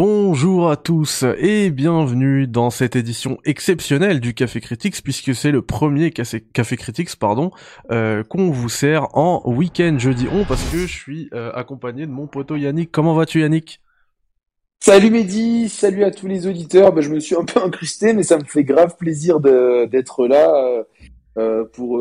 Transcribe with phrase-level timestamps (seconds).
[0.00, 5.60] Bonjour à tous et bienvenue dans cette édition exceptionnelle du Café Critics puisque c'est le
[5.60, 7.50] premier Café, Café Critics pardon
[7.90, 9.96] euh, qu'on vous sert en week-end.
[9.98, 12.92] Je dis on parce que je suis euh, accompagné de mon poteau Yannick.
[12.92, 13.80] Comment vas-tu Yannick?
[14.78, 16.92] Salut Mehdi, salut à tous les auditeurs.
[16.92, 20.84] Bah, je me suis un peu incrusté mais ça me fait grave plaisir d'être là
[21.38, 22.00] euh, pour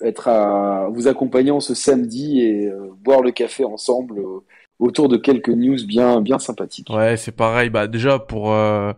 [0.00, 2.70] être à vous accompagner ce samedi et
[3.02, 4.22] boire le café ensemble
[4.78, 6.90] autour de quelques news bien bien sympathiques.
[6.90, 7.70] Ouais, c'est pareil.
[7.70, 8.92] Bah déjà pour euh,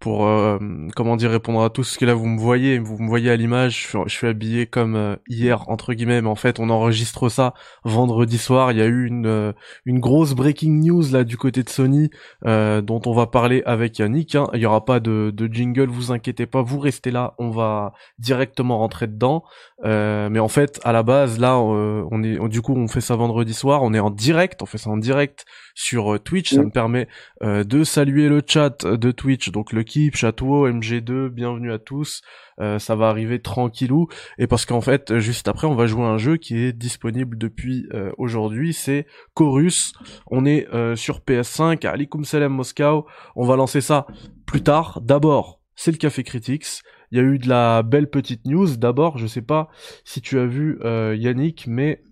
[0.00, 0.58] pour euh,
[0.96, 3.36] comment dire répondre à tout ce que là vous me voyez, vous me voyez à
[3.36, 7.52] l'image, je, suis habillé comme euh, hier entre guillemets, mais en fait on enregistre ça
[7.84, 8.72] vendredi soir.
[8.72, 9.52] Il y a eu une euh,
[9.84, 12.10] une grosse breaking news là du côté de Sony
[12.42, 14.34] dont on va parler avec Yannick.
[14.34, 14.46] Hein.
[14.54, 17.92] Il y aura pas de, de jingle, vous inquiétez pas, vous restez là, on va
[18.18, 19.44] directement rentrer dedans.
[19.82, 23.54] Mais en fait à la base là on est du coup on fait ça vendredi
[23.54, 25.44] soir, on est en direct, on fait ça en direct
[25.74, 26.54] sur Twitch.
[26.54, 27.08] Ça me permet
[27.42, 32.20] de saluer le chat de Twitch, donc le l'équipe, Château, MG2, bienvenue à tous.
[32.60, 34.08] Euh, ça va arriver tranquillou.
[34.38, 37.88] Et parce qu'en fait, juste après, on va jouer un jeu qui est disponible depuis
[37.94, 38.74] euh, aujourd'hui.
[38.74, 39.94] C'est Chorus.
[40.26, 43.06] On est euh, sur PS5 à Alikum Salem Moscow.
[43.36, 44.06] On va lancer ça
[44.44, 45.00] plus tard.
[45.00, 46.82] D'abord, c'est le Café Critics.
[47.10, 48.76] Il y a eu de la belle petite news.
[48.76, 49.68] D'abord, je sais pas
[50.04, 52.02] si tu as vu Yannick, mais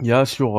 [0.00, 0.58] il y a sur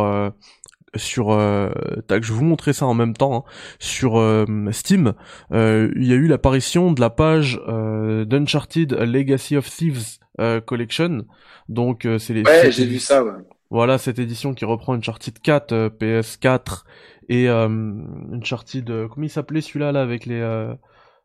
[0.96, 1.70] sur euh,
[2.08, 3.52] tac, je vais vous montrer ça en même temps hein.
[3.80, 5.14] sur euh, Steam
[5.52, 10.18] euh, il y a eu l'apparition de la page euh, d'Uncharted Legacy of Thieves
[10.66, 11.26] Collection
[11.68, 13.34] donc c'est les ouais j'ai vu ça ouais.
[13.70, 16.84] voilà cette édition qui reprend Uncharted 4 PS4
[17.28, 20.40] et Uncharted comment il s'appelait celui-là là avec les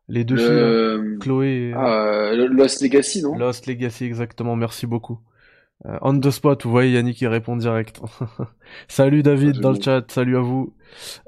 [0.09, 3.37] les deux filles Chloé ah, Lost Legacy non?
[3.37, 5.21] Lost Legacy exactement merci beaucoup
[5.87, 8.01] euh, on the spot, vous voyez Yannick qui répond direct.
[8.89, 10.75] salut David dans le chat, salut à vous.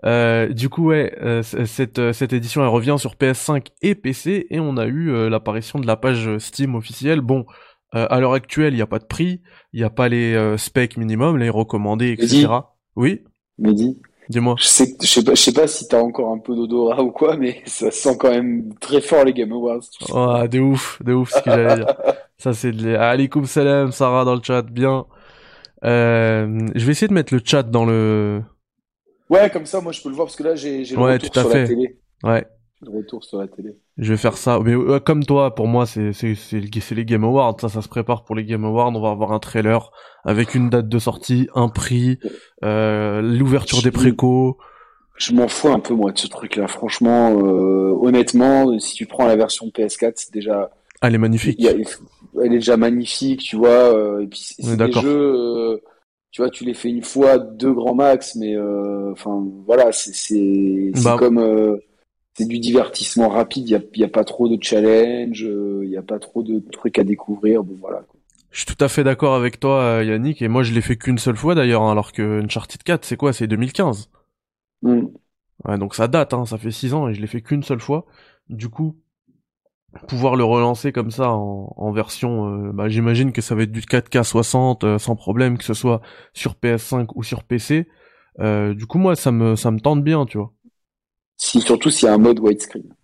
[0.05, 4.61] Euh, du coup ouais, euh, cette, cette édition elle revient sur PS5 et PC et
[4.61, 7.21] on a eu l'apparition de la page Steam officielle.
[7.21, 7.45] Bon,
[7.93, 10.97] à l'heure actuelle il n'y a pas de prix, il n'y a pas les specs
[10.97, 12.47] minimum, les recommandés, etc.
[12.95, 13.25] Oui?
[13.59, 14.57] Mehdi Dis-moi.
[14.59, 17.11] Je sais, je sais pas, je sais pas si t'as encore un peu d'odorat ou
[17.13, 19.83] quoi, mais ça sent quand même très fort les Game Awards.
[20.13, 21.95] Oh, de ouf, de ouf ce que j'allais dire.
[22.39, 25.07] Ça c'est de Alaikum salam, Sarah dans le chat, bien.
[25.85, 28.43] Euh, je vais essayer de mettre le chat dans le.
[29.31, 31.31] Ouais, comme ça, moi je peux le voir parce que là j'ai le ouais, retour
[31.31, 31.63] tout à sur fait.
[31.63, 31.99] la télé.
[32.23, 32.47] Ouais.
[32.83, 33.79] Le retour sur la télé.
[33.99, 34.61] Je vais faire ça.
[34.63, 37.57] Mais euh, comme toi, pour moi, c'est c'est c'est les Game Awards.
[37.61, 38.93] Ça, ça se prépare pour les Game Awards.
[38.95, 39.91] On va avoir un trailer
[40.25, 42.19] avec une date de sortie, un prix,
[42.65, 44.59] euh, l'ouverture des précos.
[45.17, 46.69] Je m'en fous un peu moi de ce truc-là.
[46.69, 50.71] Franchement, euh, honnêtement, si tu prends la version PS4, c'est déjà.
[51.01, 51.61] Elle est magnifique
[52.43, 53.69] elle est déjà magnifique, tu vois.
[53.69, 55.83] Euh, et puis c'est des jeux, euh,
[56.31, 60.15] tu vois, tu les fais une fois, deux grands max, mais euh, enfin voilà, c'est
[60.15, 61.79] c'est bah, comme
[62.37, 63.69] c'est du divertissement rapide.
[63.69, 67.05] Il y a, pas trop de challenge, il y a pas trop de trucs à
[67.05, 67.63] découvrir.
[67.65, 68.03] Bon voilà.
[68.51, 71.19] Je suis tout à fait d'accord avec toi, Yannick, et moi je l'ai fait qu'une
[71.19, 73.33] seule fois d'ailleurs, hein, alors que Uncharted 4, c'est quoi?
[73.33, 74.11] C'est 2015.
[74.83, 75.07] Mm.
[75.65, 77.81] Ouais, donc ça date, hein, ça fait 6 ans et je l'ai fait qu'une seule
[77.81, 78.07] fois.
[78.49, 78.97] Du coup,
[80.09, 83.81] pouvoir le relancer comme ça en, version, euh, bah, j'imagine que ça va être du
[83.81, 86.01] 4K 60 euh, sans problème, que ce soit
[86.35, 87.89] sur PS5 ou sur PC.
[88.41, 90.53] Euh, du coup, moi, ça me ça me tente bien, tu vois.
[91.37, 92.95] Si surtout s'il y a un mode widescreen.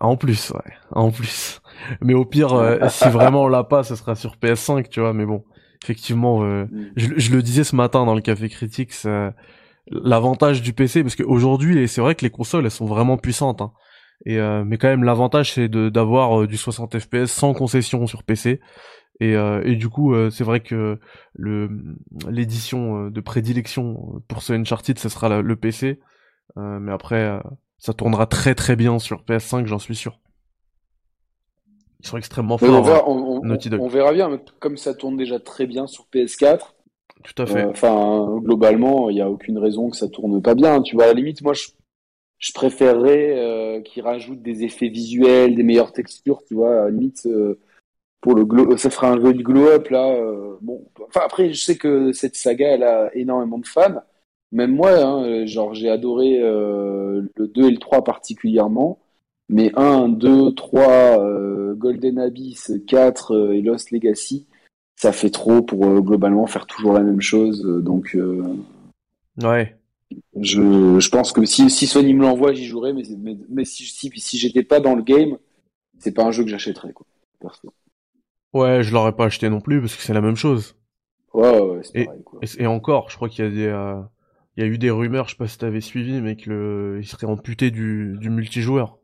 [0.00, 1.60] En plus, ouais, en plus.
[2.00, 2.50] Mais au pire,
[2.90, 5.12] si vraiment on l'a pas, ce sera sur PS5, tu vois.
[5.12, 5.44] Mais bon,
[5.82, 6.68] effectivement, mm.
[6.96, 8.92] je, je, le disais ce matin dans le Café Critique,
[9.90, 13.60] l'avantage du PC, parce qu'aujourd'hui, c'est vrai que les consoles, elles sont vraiment puissantes.
[13.60, 13.72] Hein.
[14.24, 18.22] Et euh, mais quand même l'avantage c'est d'avoir euh, du 60 fps sans concession sur
[18.22, 18.60] PC.
[19.20, 20.98] Et, euh, et du coup c'est vrai que
[21.34, 21.70] le
[22.28, 26.00] l'édition de prédilection pour ce Uncharted ce sera le PC.
[26.56, 27.40] mais après
[27.82, 30.20] ça tournera très très bien sur PS5 j'en suis sûr.
[32.00, 32.68] Ils sont extrêmement forts.
[32.68, 36.74] On verra, on, verra bien, mais comme ça tourne déjà très bien sur PS4.
[37.22, 37.64] Tout à fait.
[37.64, 40.82] Enfin, globalement, il n'y a aucune raison que ça tourne pas bien.
[40.82, 41.68] Tu vois, à la limite, moi, je,
[42.38, 47.26] je préférerais euh, qu'ils rajoutent des effets visuels, des meilleures textures, tu vois, à limite
[47.26, 47.60] euh,
[48.20, 50.08] pour le glow, ça fera un jeu de glow up là.
[50.12, 54.02] Euh, bon, enfin après, je sais que cette saga, elle a énormément de fans.
[54.52, 58.98] Même moi, hein, genre j'ai adoré le 2 et le 3 particulièrement,
[59.48, 64.46] mais 1, 2, 3, Golden Abyss, 4 et Lost Legacy,
[64.94, 67.62] ça fait trop pour globalement faire toujours la même chose.
[67.62, 68.16] donc
[69.42, 69.74] ouais.
[70.40, 73.84] Je, je pense que si, si Sony me l'envoie, j'y jouerai, mais, mais, mais si,
[73.84, 75.36] si, si j'étais pas dans le game,
[75.98, 77.06] c'est pas un jeu que j'achèterais, quoi,
[77.40, 77.72] perso.
[78.52, 80.76] Ouais, je l'aurais pas acheté non plus parce que c'est la même chose.
[81.32, 82.40] Ouais, ouais, c'est pareil, quoi.
[82.58, 84.00] Et, encore, je crois qu'il y a des, euh,
[84.56, 86.98] il y a eu des rumeurs, je sais pas si t'avais suivi, mais que le,
[87.00, 88.98] il serait amputé du, du multijoueur.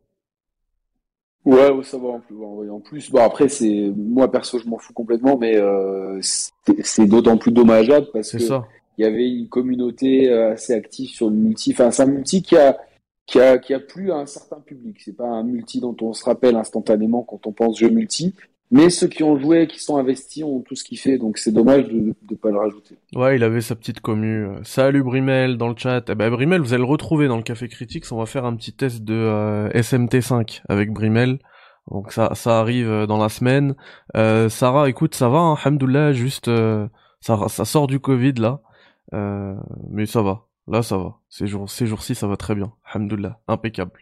[1.45, 2.37] Ouais, ouais, ça va en plus.
[2.71, 7.39] En plus, bon après c'est moi perso je m'en fous complètement, mais euh, c'est d'autant
[7.39, 8.39] plus dommageable parce que
[8.99, 11.71] il y avait une communauté euh, assez active sur le multi.
[11.73, 12.77] Enfin, c'est un multi qui a
[13.27, 15.00] qui a qui a plu à un certain public.
[15.00, 18.35] C'est pas un multi dont on se rappelle instantanément quand on pense jeu multi.
[18.70, 21.53] Mais ceux qui ont joué, qui sont investis, ont tout ce qu'il fait, donc c'est
[21.53, 22.99] dommage de ne pas le rajouter.
[23.15, 24.47] Ouais, il avait sa petite commu.
[24.62, 26.05] Salut Brimel dans le chat.
[26.11, 28.05] Eh ben Brimel, vous allez le retrouver dans le Café Critiques.
[28.12, 31.38] On va faire un petit test de euh, SMT5 avec Brimel.
[31.91, 33.75] Donc ça, ça arrive euh, dans la semaine.
[34.17, 36.87] Euh, Sarah, écoute, ça va, hein, juste euh,
[37.21, 38.61] ça, ça sort du Covid là,
[39.14, 39.55] euh,
[39.91, 40.44] mais ça va.
[40.67, 41.17] Là, ça va.
[41.31, 42.73] Ces jours, ces jours-ci, ça va très bien.
[42.93, 43.93] Alhamdoulilah, impeccable.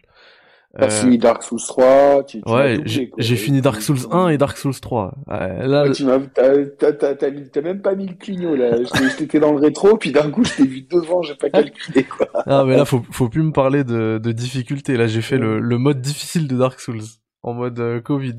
[0.79, 4.79] T'as fini Dark Souls 3 tu, Ouais, j'ai fini Dark Souls 1 et Dark Souls
[4.79, 5.15] 3.
[5.27, 8.77] là, tu m'as, t'as, même pas mis le clignot là.
[9.17, 12.27] J'étais dans le rétro, puis d'un coup, je t'ai vu devant, j'ai pas calculé quoi.
[12.45, 14.95] Ah mais là, faut, faut plus me parler de, de difficulté.
[14.95, 17.01] Là, j'ai fait le, le mode difficile de Dark Souls
[17.43, 18.35] en mode euh, Covid.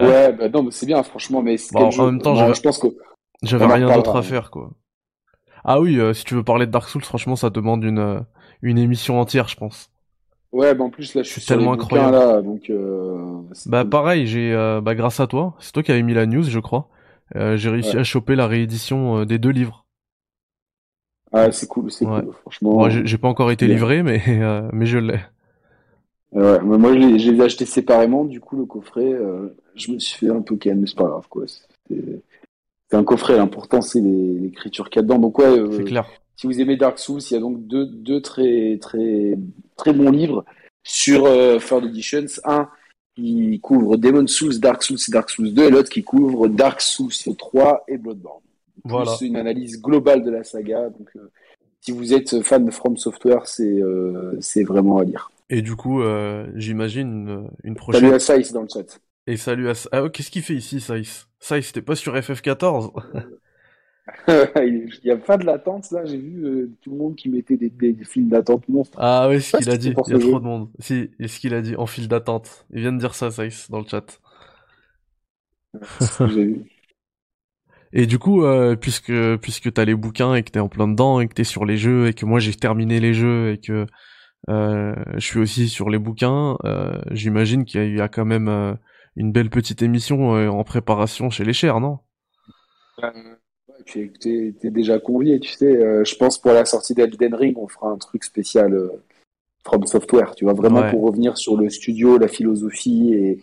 [0.00, 2.88] ouais, bah non, mais c'est bien, franchement, mais en même temps, je pense que
[3.42, 4.70] j'avais rien d'autre à faire, quoi.
[5.64, 8.20] Ah oui, euh, si tu veux parler de Dark Souls, franchement, ça demande une euh,
[8.62, 9.89] une émission entière, je pense.
[10.52, 12.12] Ouais, bah en plus là, je suis tellement incroyable.
[12.12, 12.72] Là, donc.
[13.66, 14.52] bah pareil, j'ai
[14.82, 16.88] bah grâce à toi, c'est toi qui avais mis la news, je crois.
[17.34, 19.86] j'ai réussi à choper la réédition des deux livres.
[21.32, 22.88] Ah, c'est cool, c'est cool, franchement.
[22.90, 24.20] j'ai pas encore été livré, mais
[24.72, 25.20] mais je l'ai.
[26.32, 28.24] Ouais, moi, je les, ai achetés séparément.
[28.24, 31.08] Du coup, le coffret, euh, je me suis fait un peu ken, mais c'est pas
[31.08, 31.44] grave, quoi.
[31.88, 33.36] C'est un coffret.
[33.36, 35.18] L'important, c'est l'écriture qu'il y a dedans.
[35.18, 36.06] Donc, ouais, euh, clair.
[36.40, 39.36] Si vous aimez Dark Souls, il y a donc deux, deux très, très,
[39.76, 40.46] très bons livres
[40.82, 42.24] sur euh, Third Editions.
[42.44, 42.70] Un
[43.14, 46.80] qui couvre Demon Souls, Dark Souls et Dark Souls 2, et l'autre qui couvre Dark
[46.80, 48.40] Souls 3 et Bloodborne.
[48.84, 49.14] Voilà.
[49.18, 50.88] C'est une analyse globale de la saga.
[50.88, 51.30] Donc, euh,
[51.82, 53.82] si vous êtes fan de From Software, c'est
[54.40, 55.30] c'est vraiment à lire.
[55.50, 58.00] Et du coup, euh, j'imagine une, prochaine.
[58.00, 58.98] Salut à Saïs dans le chat.
[59.26, 59.74] Et salut à.
[59.92, 61.26] Ah, qu'est-ce qu'il fait ici, Saïs?
[61.38, 62.92] Saïs, t'es pas sur FF14
[64.56, 67.56] Il y a pas de latence là, j'ai vu euh, tout le monde qui mettait
[67.56, 68.98] des, des, files d'attente monstres.
[69.00, 70.70] Ah oui, ce qu'il a dit, il y a trop de monde.
[70.78, 72.66] Si, et ce qu'il a dit, en file d'attente.
[72.72, 74.20] Il vient de dire ça, Saïs, dans le chat.
[76.20, 76.64] vu.
[77.92, 81.18] Et du coup, euh, puisque puisque t'as les bouquins et que t'es en plein dedans
[81.18, 83.84] et que t'es sur les jeux et que moi j'ai terminé les jeux et que
[84.48, 86.56] euh, je suis aussi sur les bouquins.
[87.10, 88.78] J'imagine qu'il y, a quand même
[89.16, 91.98] une belle petite émission en préparation chez les chers, non?
[93.84, 96.04] Tu es, déjà convié, tu sais.
[96.04, 98.90] je pense pour la sortie d'Elden Ring, on fera un truc spécial
[99.64, 100.34] From Software.
[100.34, 103.40] Tu vois vraiment pour revenir sur le studio, la philosophie et,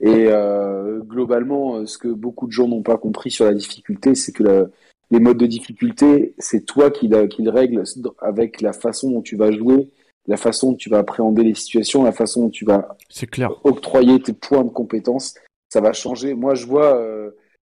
[0.00, 0.30] et
[1.00, 4.70] globalement, ce que beaucoup de gens n'ont pas compris sur la difficulté, c'est que
[5.10, 7.82] les modes de difficulté, c'est toi qui, qui le règle
[8.20, 9.88] avec la façon dont tu vas jouer
[10.28, 12.96] la façon dont tu vas appréhender les situations, la façon dont tu vas
[13.32, 13.50] clair.
[13.64, 15.34] octroyer tes points de compétences,
[15.70, 16.34] ça va changer.
[16.34, 17.02] Moi, je vois.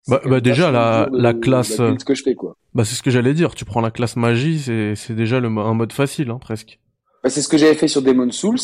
[0.07, 1.75] Euh, bah, bah déjà la, la classe.
[1.75, 2.55] ce que je fais quoi.
[2.73, 3.55] Bah c'est ce que j'allais dire.
[3.55, 6.79] Tu prends la classe magie, c'est c'est déjà le un mode facile hein, presque.
[7.23, 8.59] Bah, c'est ce que j'avais fait sur Demon Souls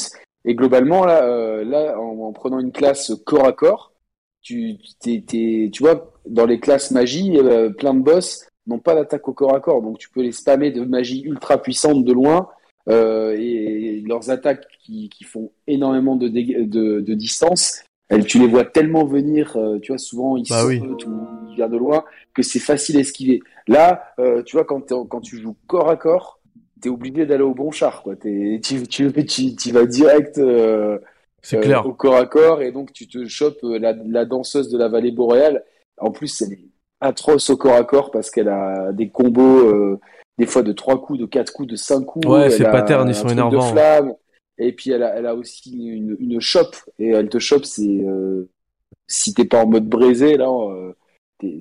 [0.45, 3.93] et globalement là euh, là en, prenant une classe corps à corps,
[4.41, 5.23] tu t'es,
[5.71, 9.55] tu vois dans les classes magie, euh, plein de boss n'ont pas d'attaque au corps
[9.55, 12.49] à corps, donc tu peux les spammer de magie ultra puissante de loin
[12.89, 18.47] euh, et leurs attaques qui, qui font énormément de, de, de, distance, elles, tu les
[18.47, 22.03] vois tellement venir, euh, tu vois, souvent ils bah sautent ou ils viennent de loin,
[22.33, 23.41] que c'est facile à esquiver.
[23.67, 26.39] Là, euh, tu vois, quand, quand tu joues corps à corps,
[26.81, 28.13] t'es obligé d'aller au bon char, quoi.
[28.23, 30.99] Es, tu, tu, tu, tu, vas direct euh,
[31.41, 31.85] c'est clair.
[31.85, 35.11] au corps à corps, et donc tu te chopes la, la danseuse de la vallée
[35.11, 35.63] boréale.
[35.97, 36.65] En plus, elle est
[37.01, 39.97] atroce au corps à corps parce qu'elle a des combos
[40.37, 42.27] des fois de trois coups, de quatre coups, de cinq coups.
[42.27, 43.73] Ouais, ces patterns, ils sont énervants.
[44.57, 48.03] Et puis elle a, elle a aussi une, une chope, et elle te chope, c'est
[48.05, 48.49] euh,
[49.07, 50.93] si t'es pas en mode braisé là, euh,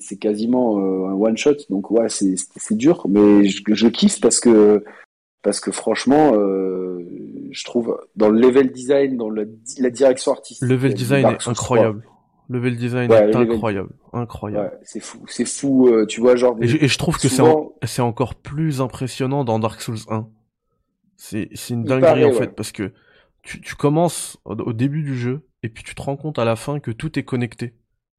[0.00, 1.56] c'est quasiment euh, un one shot.
[1.70, 4.84] Donc ouais, c'est c'est dur, mais je, je, kiffe parce que
[5.42, 7.04] parce que franchement, euh,
[7.50, 9.44] je trouve dans le level design, dans la,
[9.78, 12.04] la direction artistique, le level design est incroyable.
[12.50, 14.78] Level design est incroyable, incroyable.
[14.82, 16.56] c'est fou, c'est fou, euh, tu vois genre.
[16.60, 20.26] Et, je trouve que c'est encore plus impressionnant dans Dark Souls 1.
[21.16, 22.92] C'est c'est une dinguerie en fait parce que
[23.42, 26.56] tu tu commences au, début du jeu et puis tu te rends compte à la
[26.56, 27.74] fin que tout est connecté.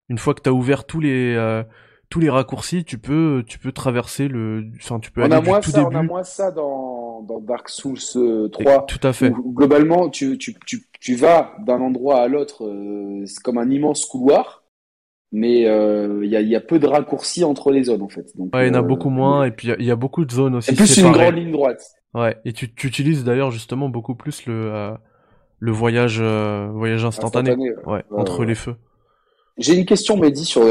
[0.09, 1.63] Une fois que tu as ouvert tous les euh,
[2.09, 5.41] tous les raccourcis, tu peux tu peux traverser le enfin tu peux on aller a
[5.41, 5.95] moins tout ça, début.
[5.95, 7.97] On a moins ça dans dans Dark Souls
[8.51, 8.85] 3.
[8.85, 9.31] tout à fait.
[9.31, 14.05] globalement, tu tu tu tu vas d'un endroit à l'autre, euh, c'est comme un immense
[14.05, 14.64] couloir.
[15.31, 18.35] Mais il y, a, y, a, peu de raccourcis entre les zones en fait.
[18.37, 20.31] Donc, ouais, il y en a beaucoup moins, et puis il y, a beaucoup de
[20.31, 20.69] zones aussi.
[20.69, 21.83] C'est plus une grande ligne droite.
[22.13, 24.93] Ouais, et tu, tu utilises d'ailleurs justement beaucoup plus le,
[25.59, 27.55] le voyage, voyage instantané,
[27.85, 28.75] ouais, entre les feux.
[29.57, 30.63] J'ai une question, Mehdi, sur,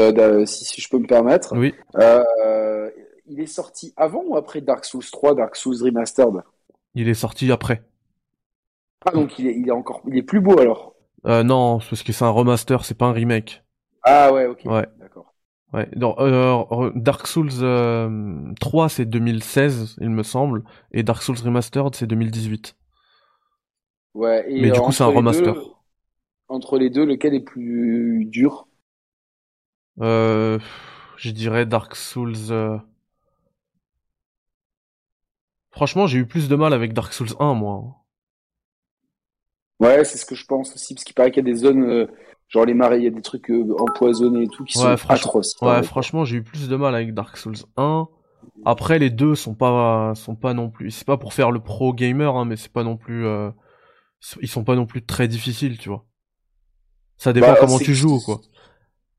[0.45, 1.55] si, si, je peux me permettre.
[1.57, 1.73] Oui.
[1.95, 2.89] Euh,
[3.27, 6.43] il est sorti avant ou après Dark Souls 3, Dark Souls Remastered?
[6.93, 7.83] Il est sorti après.
[9.05, 10.95] Ah, donc il est, il est encore, il est plus beau alors?
[11.25, 13.63] Euh, Non, parce que c'est un remaster, c'est pas un remake.
[14.05, 14.61] Ah ouais, ok.
[14.65, 14.87] Ouais.
[14.99, 15.33] D'accord.
[15.73, 15.89] Ouais.
[16.01, 22.07] Euh, Dark Souls 3 euh, c'est 2016, il me semble, et Dark Souls Remastered c'est
[22.07, 22.75] 2018.
[24.13, 24.45] Ouais.
[24.49, 25.55] Et Mais du coup c'est un remaster.
[26.47, 28.67] entre les deux, lequel est plus dur?
[30.01, 30.59] Euh,
[31.17, 32.35] Je dirais Dark Souls.
[35.71, 38.05] Franchement, j'ai eu plus de mal avec Dark Souls 1, moi.
[39.79, 42.07] Ouais, c'est ce que je pense aussi, parce qu'il paraît qu'il y a des zones,
[42.47, 45.55] genre les marais, il y a des trucs euh, empoisonnés et tout qui sont atroces.
[45.61, 48.07] Ouais, franchement, j'ai eu plus de mal avec Dark Souls 1.
[48.63, 50.91] Après, les deux sont pas, sont pas non plus.
[50.91, 53.25] C'est pas pour faire le pro gamer, hein, mais c'est pas non plus.
[53.25, 53.49] Euh,
[54.41, 56.05] ils sont pas non plus très difficiles, tu vois.
[57.17, 58.41] Ça dépend bah, comment tu joues, quoi.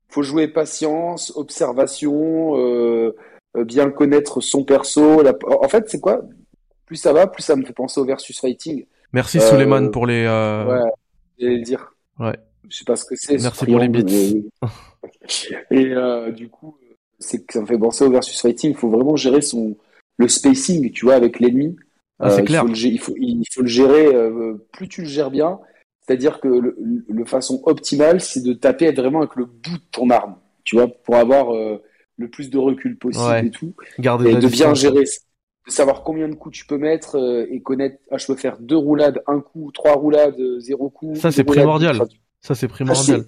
[0.09, 2.55] Faut jouer patience, observation,
[3.55, 5.23] bien connaître son perso.
[5.61, 6.21] En fait, c'est quoi?
[6.87, 8.85] Plus ça va, plus ça me fait penser au versus fighting.
[9.11, 10.25] Merci euh, pour les.
[10.25, 10.65] Euh...
[10.65, 10.91] Ouais,
[11.39, 11.93] le dire.
[12.17, 12.37] Ouais.
[12.69, 13.37] Je sais pas ce que c'est.
[13.37, 14.49] Merci pour les bits.
[15.71, 16.77] Et euh, du coup,
[17.19, 18.71] c'est que ça me fait penser au versus fighting.
[18.71, 19.77] Il faut vraiment gérer son
[20.17, 21.75] le spacing, tu vois, avec l'ennemi.
[22.19, 22.65] Ah, c'est euh, clair.
[22.67, 24.07] Il faut, il, faut, le gérer.
[24.07, 25.59] Euh, plus tu le gères bien,
[26.01, 26.75] c'est-à-dire que le,
[27.07, 30.87] le, façon optimale, c'est de taper vraiment avec le bout de ton arme, tu vois,
[30.87, 33.75] pour avoir le plus de recul possible et tout.
[33.99, 35.05] Garder et de bien gérer
[35.67, 38.57] de savoir combien de coups tu peux mettre euh, et connaître ah je peux faire
[38.59, 41.99] deux roulades un coup trois roulades zéro coup ça c'est primordial
[42.41, 43.25] ça c'est primordial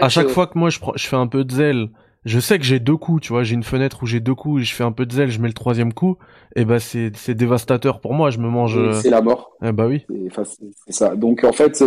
[0.00, 1.88] à, chaque euh, fois que moi je, je fais un peu de zèle
[2.24, 4.62] je sais que j'ai deux coups tu vois j'ai une fenêtre où j'ai deux coups
[4.62, 6.18] et je fais un peu de zèle je mets le troisième coup
[6.54, 9.86] et bah c'est c'est dévastateur pour moi je me mange c'est la mort eh bah
[9.86, 10.06] oui
[10.42, 11.82] c'est ça donc en fait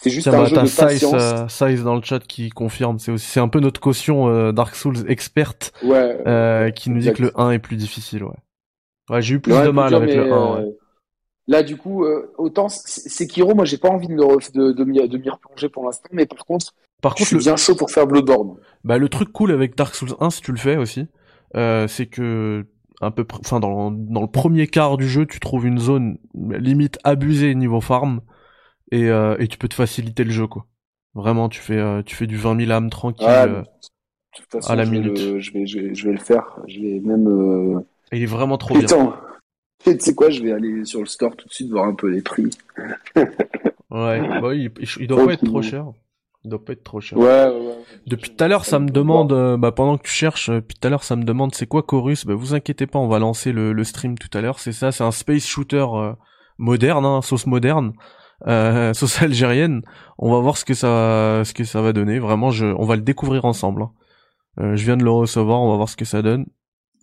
[0.00, 1.52] c'est juste un jeu de patience.
[1.52, 5.04] Size, dans le chat qui confirme, c'est aussi c'est un peu notre caution Dark Souls
[5.08, 8.36] experte ouais, qui nous dit que le 1 est plus difficile, ouais.
[9.10, 10.56] Ouais, j'ai eu plus de mal avec le 1.
[10.56, 10.76] Ouais.
[11.48, 15.30] Euh, là, du coup, euh, autant Sekiro, moi, j'ai pas envie de, de, de, m'y
[15.30, 18.56] replonger pour l'instant, mais par contre, par contre, je suis bien chaud pour faire Bloodborne.
[18.84, 21.06] Bah, le truc cool avec Dark Souls 1, si tu le fais aussi,
[21.56, 22.66] euh, c'est que
[23.00, 26.98] un peu, enfin, dans, dans le premier quart du jeu, tu trouves une zone limite
[27.04, 28.20] abusée niveau farm
[28.90, 30.66] et, euh, et tu peux te faciliter le jeu, quoi.
[31.14, 33.26] Vraiment, tu fais, euh, tu fais du 20 000 âmes tranquille.
[33.26, 33.64] de
[34.36, 35.18] toute façon, à la je minute.
[35.18, 36.58] Vais je, vais, je, vais, je vais le faire.
[36.66, 38.96] Je vais même il est vraiment trop Putain.
[38.96, 39.20] bien.
[39.84, 42.08] Tu sais quoi, je vais aller sur le store tout de suite voir un peu
[42.08, 42.50] les prix.
[43.16, 43.22] ouais,
[44.40, 44.70] bah, il,
[45.00, 45.86] il, doit pas être trop cher.
[46.44, 47.18] Il doit pas être trop cher.
[47.18, 47.78] Ouais, ouais.
[48.06, 50.76] Depuis tout à l'heure, ça me demande, euh, bah, pendant que tu cherches, euh, depuis
[50.78, 52.26] tout à l'heure, ça me demande c'est quoi Chorus?
[52.26, 54.60] Bah, vous inquiétez pas, on va lancer le, le stream tout à l'heure.
[54.60, 56.12] C'est ça, c'est un space shooter euh,
[56.58, 57.92] moderne, hein, sauce moderne,
[58.46, 59.82] euh, sauce algérienne.
[60.16, 62.18] On va voir ce que ça, ce que ça va donner.
[62.18, 63.82] Vraiment, je, on va le découvrir ensemble.
[63.82, 63.90] Hein.
[64.76, 66.46] je viens de le recevoir, on va voir ce que ça donne.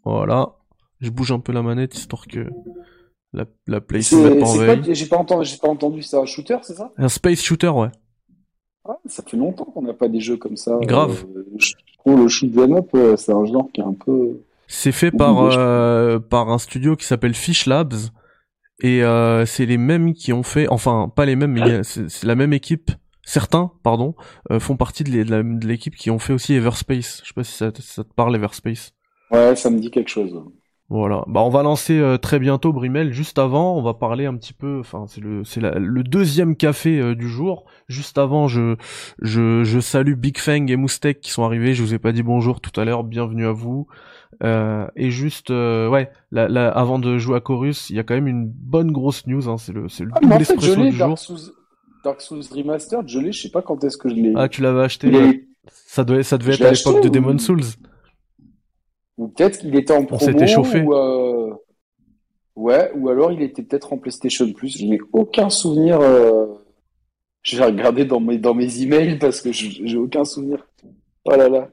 [0.05, 0.53] Voilà.
[1.01, 2.47] Je bouge un peu la manette histoire que
[3.33, 4.95] la, la play se mette pas en veille.
[4.95, 6.91] J'ai pas entendu, j'ai pas entendu, c'est un shooter, c'est ça?
[6.97, 7.89] Un space shooter, ouais.
[8.87, 10.77] Ah, ça fait longtemps qu'on n'a pas des jeux comme ça.
[10.81, 11.25] Grave.
[11.35, 14.41] Euh, je trouve le shoot up, euh, c'est un genre qui est un peu.
[14.67, 17.93] C'est fait par euh, par un studio qui s'appelle Fish Labs
[18.79, 22.35] et euh, c'est les mêmes qui ont fait, enfin pas les mêmes, mais c'est la
[22.35, 22.91] même équipe.
[23.27, 24.13] Certains, pardon,
[24.51, 27.21] euh, font partie de l'équipe qui ont fait aussi Everspace.
[27.23, 28.93] Je sais pas si ça, ça te parle Everspace.
[29.31, 30.39] Ouais, ça me dit quelque chose.
[30.89, 31.23] Voilà.
[31.27, 33.11] Bah on va lancer euh, très bientôt Brimel.
[33.11, 34.79] Juste avant, on va parler un petit peu.
[34.79, 37.65] Enfin, c'est le c'est le deuxième café euh, du jour.
[37.87, 38.75] Juste avant, je
[39.19, 41.73] je je salue Big Fang et Moustek qui sont arrivés.
[41.73, 43.03] Je vous ai pas dit bonjour tout à l'heure.
[43.03, 43.87] Bienvenue à vous.
[44.43, 48.15] Euh, et juste ouais, la, la, avant de jouer à Chorus, il y a quand
[48.15, 49.49] même une bonne grosse news.
[49.49, 49.57] Hein.
[49.57, 51.19] C'est le c'est le ah, double espresso du Dark jour.
[51.19, 51.53] Souls,
[52.03, 53.31] Dark Souls Remastered, je l'ai.
[53.31, 54.33] Je sais pas quand est-ce que je l'ai.
[54.35, 55.47] Ah, tu l'avais acheté.
[55.67, 57.63] Ça devait ça devait être à l'époque de Demon Souls.
[59.17, 60.21] Ou peut-être qu'il était en promo.
[60.41, 60.81] On chauffé.
[60.81, 61.53] Ou, euh...
[62.55, 64.77] Ouais, ou alors il était peut-être en PlayStation Plus.
[64.77, 65.99] Je n'ai aucun souvenir.
[66.01, 66.45] Euh...
[67.41, 70.65] Je vais regarder dans mes, dans mes emails parce que j'ai aucun souvenir.
[71.25, 71.69] Oh là là.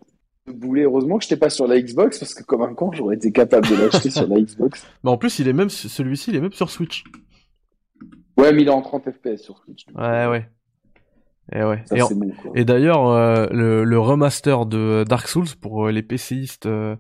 [0.47, 3.15] Boulet, heureusement que je n'étais pas sur la Xbox parce que comme un con, j'aurais
[3.15, 4.87] été capable de l'acheter sur la Xbox.
[5.05, 7.05] Mais en plus, il est même celui-ci, il est même sur Switch.
[8.37, 9.85] Ouais, mais il est en 30 FPS sur Switch.
[9.95, 10.49] Ouais, ouais.
[11.53, 11.85] Et ouais.
[11.95, 12.01] et,
[12.61, 16.97] et d'ailleurs, euh, le, le, remaster de Dark Souls pour euh, les PCistes euh,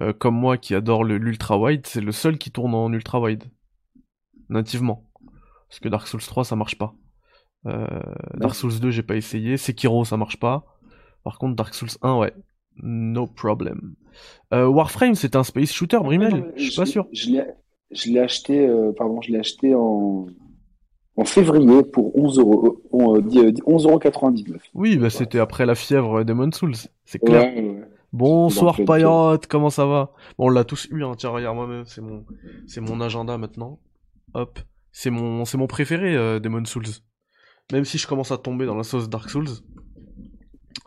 [0.00, 3.44] euh, comme moi qui adore l'ultra wide, c'est le seul qui tourne en ultra wide
[4.48, 5.04] nativement.
[5.68, 6.94] Parce que Dark Souls 3 ça marche pas.
[7.66, 7.86] Euh,
[8.34, 10.64] Dark Souls 2 j'ai pas essayé, Sekiro ça marche pas.
[11.24, 12.32] Par contre, Dark Souls 1, ouais.
[12.82, 13.94] No problem.
[14.52, 17.08] Euh, Warframe, c'est un space shooter, Brimel Je suis pas sûr.
[17.12, 17.30] Je
[18.10, 20.26] l'ai acheté, pardon, je l'ai acheté en,
[21.16, 24.62] en février pour 11 euros, 11 euros 99.
[24.74, 26.74] Oui, bah c'était après la fièvre Demon Souls,
[27.04, 27.52] c'est clair.
[28.16, 30.10] Bonsoir Payot, comment ça va?
[30.38, 31.12] Bon, on l'a tous eu, hein.
[31.18, 32.24] tiens, regarde moi-même, c'est mon,
[32.66, 33.78] c'est mon agenda maintenant.
[34.32, 34.58] Hop,
[34.90, 36.86] c'est mon, c'est mon préféré, euh, Demon Souls.
[37.72, 39.50] Même si je commence à tomber dans la sauce Dark Souls.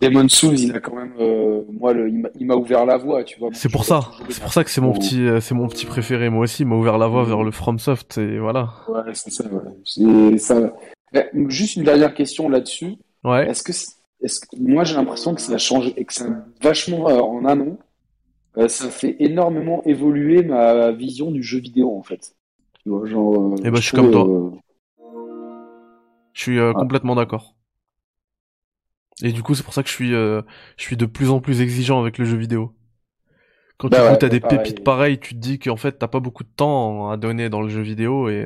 [0.01, 3.37] Demon Souls, il a quand même, euh, moi, le, il m'a ouvert la voie, tu
[3.37, 3.49] vois.
[3.53, 6.31] C'est pour ça, c'est pour ça que c'est mon petit, euh, c'est mon petit préféré.
[6.31, 8.73] Moi aussi, il m'a ouvert la voie vers le FromSoft et voilà.
[8.87, 9.43] Ouais, c'est ça.
[9.45, 10.37] Ouais.
[10.39, 10.73] ça.
[11.47, 12.95] Juste une dernière question là-dessus.
[13.23, 13.47] Ouais.
[13.47, 13.73] Est-ce que
[14.21, 17.19] est-ce que moi j'ai l'impression que ça a changé et que ça a vachement euh,
[17.19, 17.77] en un an,
[18.57, 22.35] euh, ça fait énormément évoluer ma vision du jeu vidéo en fait.
[22.83, 23.55] Tu vois, genre.
[23.57, 24.51] et euh, eh ben, je, suis comme toi.
[26.33, 27.55] Je suis complètement d'accord.
[29.21, 30.43] Et du coup, c'est pour ça que je suis, je
[30.77, 32.73] suis de plus en plus exigeant avec le jeu vidéo.
[33.77, 36.43] Quand bah tu as des pépites pareilles, tu te dis qu'en fait, t'as pas beaucoup
[36.43, 38.45] de temps à donner dans le jeu vidéo et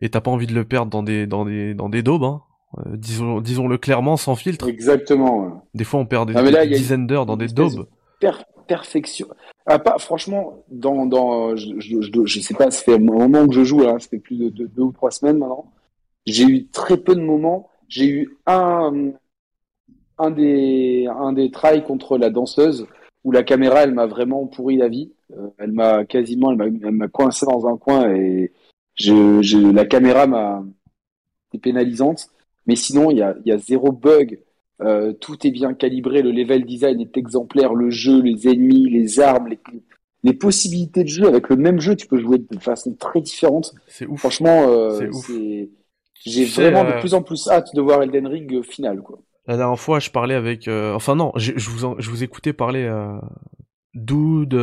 [0.00, 2.24] et t'as pas envie de le perdre dans des dans des dans des daubes.
[2.24, 2.42] Hein.
[2.78, 4.68] Euh, disons, disons-le clairement, sans filtre.
[4.68, 5.66] Exactement.
[5.74, 7.86] Des fois, on perd des, dizaines d'heures dans des daubes.
[8.66, 9.26] perfection.
[9.66, 13.54] Ah, pas, franchement, dans, dans, je, je, je, sais pas, ça fait un moment que
[13.54, 15.72] je joue, là, ça fait plus de, deux ou trois semaines maintenant.
[16.26, 17.68] J'ai eu très peu de moments.
[17.88, 19.10] J'ai eu un,
[20.18, 22.86] un des, un des trails contre la danseuse
[23.24, 25.12] où la caméra, elle m'a vraiment pourri la vie.
[25.32, 28.52] Euh, elle m'a quasiment, elle m'a coincé dans un coin et
[28.94, 30.62] je, je, la caméra m'a
[31.48, 32.30] été pénalisante.
[32.70, 34.38] Mais sinon, il y a, y a zéro bug.
[34.80, 39.18] Euh, tout est bien calibré, le level design est exemplaire, le jeu, les ennemis, les
[39.18, 39.58] armes, les,
[40.22, 41.26] les possibilités de jeu.
[41.26, 43.74] Avec le même jeu, tu peux jouer de façon très différente.
[43.88, 44.20] C'est ouf.
[44.20, 45.10] Franchement, euh,
[46.24, 49.02] j'ai vraiment de euh, plus en plus hâte de voir Elden Ring final.
[49.02, 49.18] Quoi.
[49.48, 50.68] La dernière fois, je parlais avec...
[50.68, 52.88] Enfin non, je vous, je vous écoutais parler
[53.94, 54.56] Dude,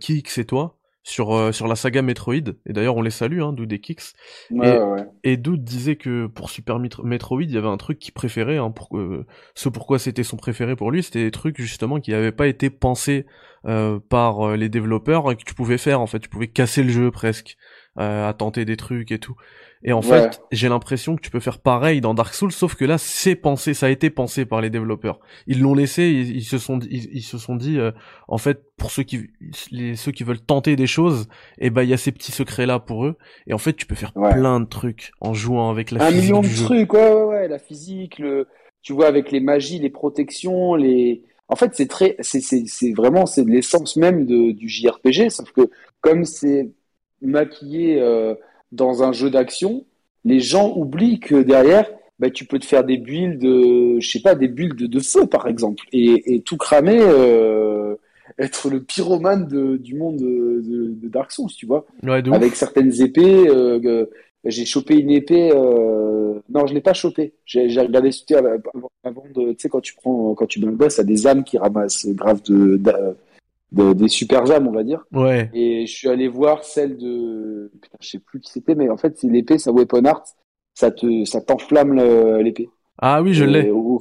[0.00, 2.52] Kix et toi sur euh, sur la saga Metroid.
[2.66, 4.14] Et d'ailleurs on les salue hein Dude et Kix.
[4.50, 4.78] Et,
[5.24, 8.70] et Dude disait que pour Super Metroid il y avait un truc qu'il préférait hein,
[8.70, 12.32] pour euh, ce pourquoi c'était son préféré pour lui c'était des trucs justement qui n'avaient
[12.32, 13.26] pas été pensés
[13.64, 16.18] euh, par euh, les développeurs et que tu pouvais faire en fait.
[16.18, 17.56] Tu pouvais casser le jeu presque
[17.96, 19.36] à tenter des trucs et tout
[19.84, 22.84] et en fait, j'ai l'impression que tu peux faire pareil dans Dark Souls, sauf que
[22.84, 25.18] là, c'est pensé, ça a été pensé par les développeurs.
[25.48, 27.90] Ils l'ont laissé, ils, se sont, ils, ils se sont dit, euh,
[28.28, 29.30] en fait, pour ceux qui,
[29.72, 31.26] les, ceux qui veulent tenter des choses,
[31.58, 33.16] et eh ben il y a ces petits secrets là pour eux.
[33.48, 36.20] Et en fait, tu peux faire plein de trucs en jouant avec la Un physique.
[36.20, 38.46] Un million de trucs, ouais, ouais, ouais, la physique, le,
[38.82, 41.24] tu vois, avec les magies, les protections, les.
[41.48, 45.50] En fait, c'est très, c'est, c'est, c'est vraiment, c'est l'essence même de, du JRPG, sauf
[45.50, 45.68] que
[46.00, 46.70] comme c'est
[47.20, 48.00] maquillé.
[48.00, 48.36] Euh,
[48.72, 49.84] dans un jeu d'action,
[50.24, 54.20] les gens oublient que derrière, bah, tu peux te faire des builds, de, je sais
[54.20, 57.96] pas, des builds de, feu par exemple, et, et tout cramer, euh,
[58.38, 60.62] être le pyromane de, du monde de,
[60.94, 63.48] de, Dark Souls, tu vois, avec certaines épées.
[63.48, 64.06] Euh,
[64.44, 65.52] j'ai chopé une épée.
[65.54, 66.40] Euh...
[66.48, 67.34] Non, je l'ai pas chopé.
[67.44, 68.10] J'ai regardé
[69.04, 71.44] avant de, tu sais, quand tu prends, quand tu bats le boss, à des âmes
[71.44, 73.16] qui ramassent grave de, de
[73.72, 75.04] des super âmes, on va dire.
[75.12, 75.50] Ouais.
[75.54, 78.96] Et je suis allé voir celle de, putain, je sais plus qui c'était, mais en
[78.96, 80.24] fait, c'est l'épée, sa weapon art,
[80.74, 81.94] ça te, ça t'enflamme
[82.40, 82.68] l'épée.
[82.98, 83.70] Ah oui, je l'ai.
[83.70, 84.00] Au,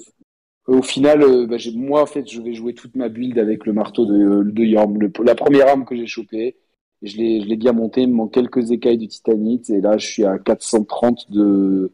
[0.67, 3.73] au, final, euh, bah, moi, en fait, je vais jouer toute ma build avec le
[3.73, 6.57] marteau de, de Yorm, la première arme que j'ai chopée.
[7.01, 9.97] Je l'ai, je l'ai bien monté, il me manque quelques écailles de titanite, et là,
[9.97, 11.91] je suis à 430 de,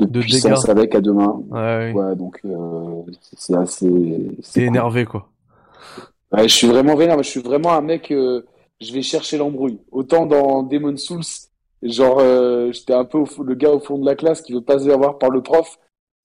[0.00, 1.40] de, puissance avec à deux mains.
[1.50, 3.02] Ouais, ouais donc, euh,
[3.36, 5.30] c'est assez, c'est énervé, quoi
[6.42, 8.42] je suis vraiment vénère, je suis vraiment un mec, euh,
[8.80, 9.80] je vais chercher l'embrouille.
[9.90, 11.22] Autant dans Demon Souls,
[11.82, 14.78] genre, euh, j'étais un peu le gars au fond de la classe qui veut pas
[14.78, 15.78] se faire voir par le prof.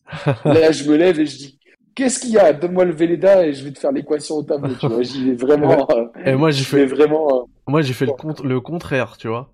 [0.45, 1.59] Là, je me lève et je dis,
[1.95, 2.53] qu'est-ce qu'il y a?
[2.53, 5.01] Donne-moi le Véleda et je vais te faire l'équation au tableau, tu vois.
[5.03, 5.87] J'y vais vraiment.
[5.91, 7.47] Euh, et moi, j'ai fait vraiment.
[7.67, 9.53] Moi, j'ai fait le, le contraire, tu vois.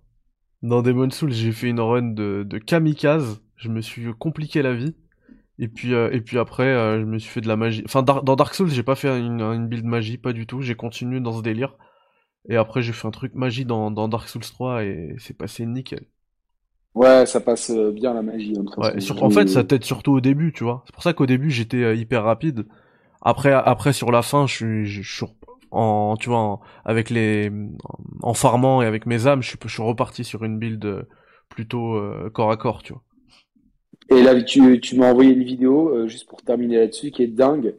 [0.62, 3.42] Dans Demon Souls, j'ai fait une run de, de kamikaze.
[3.58, 4.96] Je me suis compliqué la vie.
[5.58, 7.84] Et puis, euh, et puis après, euh, je me suis fait de la magie.
[7.86, 10.62] Enfin, dans Dark Souls, j'ai pas fait une, une, build magie, pas du tout.
[10.62, 11.76] J'ai continué dans ce délire.
[12.50, 15.66] Et après, j'ai fait un truc magie dans, dans Dark Souls 3 et c'est passé
[15.66, 16.06] nickel.
[16.94, 18.54] Ouais, ça passe euh, bien la magie.
[18.78, 20.84] Ouais, surtout, en fait, ça t'aide surtout au début, tu vois.
[20.86, 22.68] C'est pour ça qu'au début, j'étais hyper rapide.
[23.22, 25.26] Après, après, sur la fin, je suis, je suis
[25.72, 27.52] en, tu vois, avec les,
[28.22, 31.08] en farmant et avec mes âmes, je suis, je suis reparti sur une build
[31.50, 32.00] plutôt
[32.34, 33.05] corps à corps, tu vois.
[34.10, 37.28] Et là, tu, tu m'as envoyé une vidéo, euh, juste pour terminer là-dessus, qui est
[37.28, 37.76] dingue,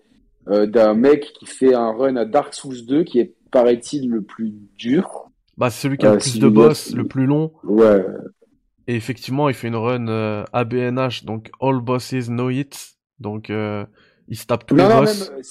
[0.48, 4.22] euh, d'un mec qui fait un run à Dark Souls 2, qui est, paraît-il, le
[4.22, 5.30] plus dur.
[5.56, 7.52] Bah, c'est celui qui a le euh, plus de boss, le plus long.
[7.64, 8.04] Ouais.
[8.88, 12.96] Et effectivement, il fait une run ABNH, donc All Bosses Know It.
[13.18, 13.48] Donc,
[14.28, 15.42] il se tape tous les Non, boss même, euh,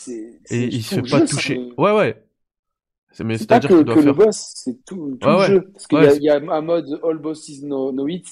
[0.50, 1.56] et il se fait le pas jeu, toucher.
[1.56, 2.22] ça, Ouais, ouais.
[3.12, 4.26] C'est- Mais C'est pas c'est-à-dire que, doit que le faire.
[4.26, 5.48] boss, c'est tout, tout Ouais, le ouais.
[5.48, 5.62] jeu.
[5.74, 8.26] Parce qu'il Ouais, y, a, y un mode All Bosses No, no Hit.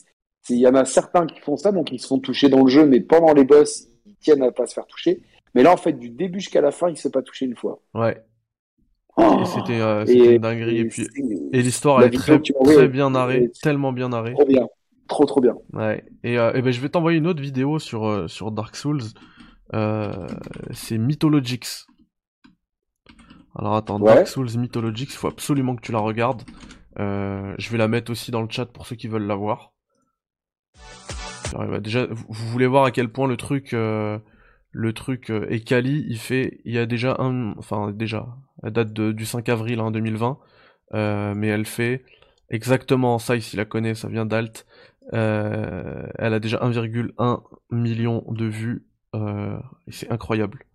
[0.49, 2.69] Il y en a certains qui font ça, donc ils se font toucher dans le
[2.69, 5.21] jeu, mais pendant les boss, ils tiennent à pas se faire toucher.
[5.55, 7.55] Mais là, en fait, du début jusqu'à la fin, il se fait pas toucher une
[7.55, 7.79] fois.
[7.93, 8.21] Ouais.
[9.15, 10.77] Oh Et c'était euh, c'était une dinguerie.
[10.79, 11.07] Et puis,
[11.53, 13.51] et l'histoire, elle est très, très bien narrée.
[13.61, 14.33] Tellement bien narrée.
[14.33, 14.67] trop bien.
[15.07, 15.55] Trop, trop bien.
[15.73, 16.03] Ouais.
[16.23, 19.03] Et, euh, et ben, je vais t'envoyer une autre vidéo sur, euh, sur Dark Souls.
[20.71, 21.67] C'est Mythologics.
[23.55, 24.15] Alors attends, Ouais.
[24.15, 26.41] Dark Souls Mythologics, il faut absolument que tu la regardes.
[26.97, 29.72] Je vais la mettre aussi dans le chat pour ceux qui veulent la voir.
[31.53, 34.17] Bah, déjà, vous voulez voir à quel point le truc, euh,
[34.71, 36.05] le truc euh, est quali.
[36.09, 38.27] Il fait, il y a déjà un, enfin déjà,
[38.63, 40.39] elle date de- du 5 avril hein, 2020,
[40.93, 42.03] euh, mais elle fait
[42.49, 43.35] exactement ça.
[43.35, 44.65] Ici, la connaît, ça vient d'Alt.
[45.13, 48.85] Euh, elle a déjà 1,1 million de vues.
[49.15, 50.65] euh, et c'est incroyable.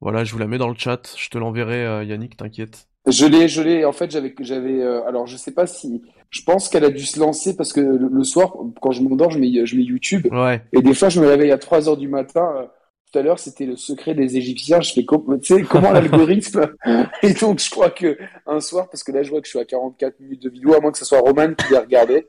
[0.00, 1.14] Voilà, je vous la mets dans le chat.
[1.18, 2.88] Je te l'enverrai, euh, Yannick, t'inquiète.
[3.08, 3.84] Je l'ai, je l'ai.
[3.84, 4.82] En fait, j'avais, j'avais.
[4.82, 6.02] euh, alors, je sais pas si.
[6.30, 9.30] Je pense qu'elle a dû se lancer parce que le, le soir, quand je m'endors,
[9.30, 10.26] je mets, je mets YouTube.
[10.32, 10.62] Ouais.
[10.72, 12.52] Et des fois, je me réveille à 3 heures du matin.
[12.56, 12.66] euh,
[13.10, 14.80] Tout à l'heure, c'était le secret des Égyptiens.
[14.82, 16.70] Je fais, tu sais, comment l'algorithme.
[17.22, 19.58] Et donc, je crois que un soir, parce que là, je vois que je suis
[19.58, 22.26] à 44 minutes de vidéo, à moins que ce soit Roman qui l'ait regardé.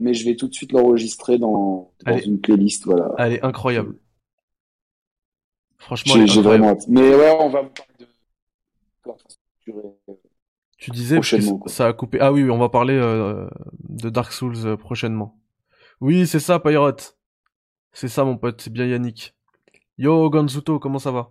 [0.00, 2.86] Mais je vais tout de suite l'enregistrer dans, dans une playlist.
[2.86, 3.14] Voilà.
[3.18, 3.94] Elle est incroyable.
[5.78, 6.86] Franchement, J'ai, vraiment hâte.
[6.88, 8.06] Mais ouais, on va vous parler de.
[10.82, 11.26] Tu disais que
[11.66, 12.18] ça- a coupé.
[12.20, 13.46] Ah oui, oui, on va parler euh,
[13.88, 15.38] de Dark Souls euh, prochainement.
[16.00, 17.16] Oui, c'est ça, Pyrote.
[17.92, 18.60] C'est ça, mon pote.
[18.60, 19.32] C'est bien Yannick.
[19.96, 21.30] Yo, Ganzuto, comment ça va?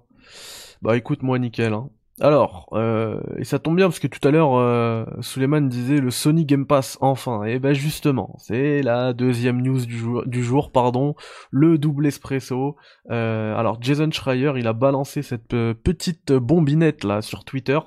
[0.82, 1.74] Bah écoute, moi, nickel.
[1.74, 1.90] Hein.
[2.22, 6.12] Alors, euh, et ça tombe bien parce que tout à l'heure, euh, Suleiman disait le
[6.12, 7.44] Sony Game Pass enfin.
[7.44, 11.16] Et ben justement, c'est la deuxième news du jour, du jour, pardon,
[11.50, 12.78] le double espresso.
[13.10, 17.80] Euh, alors Jason Schreier, il a balancé cette euh, petite bombinette là sur Twitter.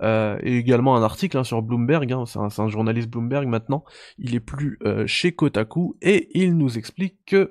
[0.00, 3.82] Euh, et également un article hein, sur Bloomberg, hein, c'est un, un journaliste Bloomberg maintenant,
[4.16, 7.50] il est plus euh, chez Kotaku, et il nous explique que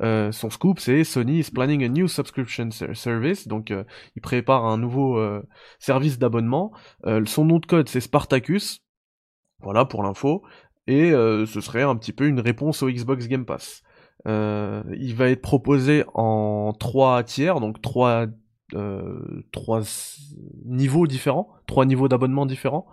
[0.00, 3.84] euh, son scoop c'est Sony is planning a new subscription ser- service, donc euh,
[4.16, 5.42] il prépare un nouveau euh,
[5.78, 6.72] service d'abonnement,
[7.04, 8.80] Euh, son nom de code c'est Spartacus,
[9.60, 10.42] voilà pour l'info,
[10.86, 13.82] et ce serait un petit peu une réponse au Xbox Game Pass.
[14.26, 18.26] Il va être proposé en trois tiers, donc trois
[18.74, 19.02] euh,
[19.52, 19.80] trois
[20.64, 22.86] niveaux différents, trois niveaux d'abonnement différents,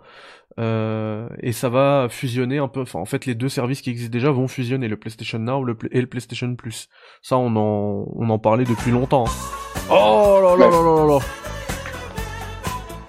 [0.60, 2.82] Euh, et ça va fusionner un peu.
[2.82, 5.74] Enfin, en fait, les deux services qui existent déjà vont fusionner le PlayStation Now le
[5.92, 6.88] et le PlayStation Plus.
[7.22, 9.24] Ça, on en on en parlait depuis longtemps.
[9.26, 9.88] hein.
[9.90, 11.18] Oh là là là là là là.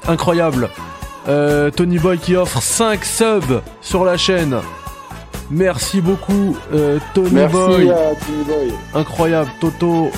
[0.07, 0.69] Incroyable.
[1.27, 4.57] Euh, Tony Boy qui offre 5 subs sur la chaîne.
[5.51, 6.55] Merci beaucoup,
[7.13, 7.89] Tony Merci Boy.
[7.91, 8.73] à Tony Boy.
[8.93, 10.09] Incroyable, Toto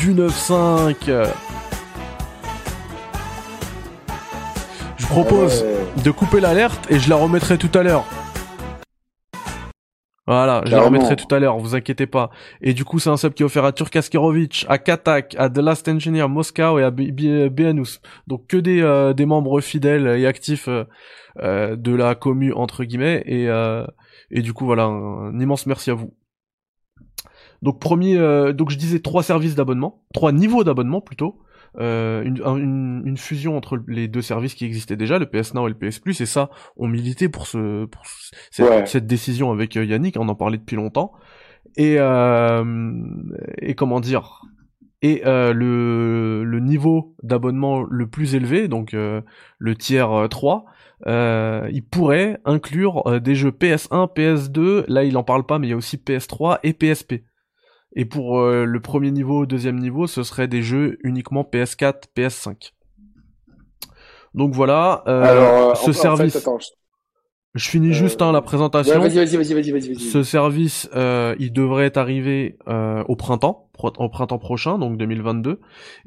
[0.00, 0.94] du 9.5.
[4.96, 6.02] Je propose Ouais.
[6.04, 8.04] de couper l'alerte et je la remettrai tout à l'heure.
[10.26, 12.28] Voilà, je la remettrai tout à l'heure, vous inquiétez pas.
[12.60, 15.56] Et du coup, c'est un sub qui est offert à Turkaskerovic, à Katak, à The
[15.58, 17.98] Last Engineer Moscow et à B- B- Beanous.
[18.26, 20.84] Donc que des, euh, des membres fidèles et actifs euh,
[21.42, 23.22] euh, de la commu entre guillemets.
[23.24, 23.86] Et, euh,
[24.30, 26.12] et du coup, voilà, un, un immense merci à vous.
[27.62, 31.40] Donc premier, euh, donc je disais trois services d'abonnement, trois niveaux d'abonnement plutôt,
[31.80, 35.54] euh, une, un- une, une fusion entre les deux services qui existaient déjà, le PS
[35.54, 38.86] Now et le PS Plus, et ça, on militait pour ce, pour ce- cette, Ouais.
[38.86, 41.12] cette décision avec euh, Yannick, on en parlait depuis longtemps,
[41.76, 42.64] et euh,
[43.60, 44.42] et comment dire,
[45.02, 49.20] et euh, le le niveau d'abonnement le plus élevé, donc euh,
[49.58, 50.64] le tiers euh, 3,
[51.06, 55.70] euh, il pourrait inclure des jeux PS1, PS2, là il en parle pas, mais il
[55.70, 57.22] y a aussi PS3 et PSP.
[58.00, 62.72] Et pour euh, le premier niveau, deuxième niveau, ce serait des jeux uniquement PS4, PS5.
[64.34, 66.36] Donc voilà, euh, Alors, euh, ce en- en fait, service.
[66.36, 66.68] attends, je-
[67.54, 69.00] je finis juste hein, la présentation.
[69.00, 69.98] vas-y, vas-y, vas-y, vas-y, vas-y, vas-y.
[69.98, 72.56] Ce service, il devrait arriver
[73.08, 75.58] au printemps, au printemps prochain, donc 2022.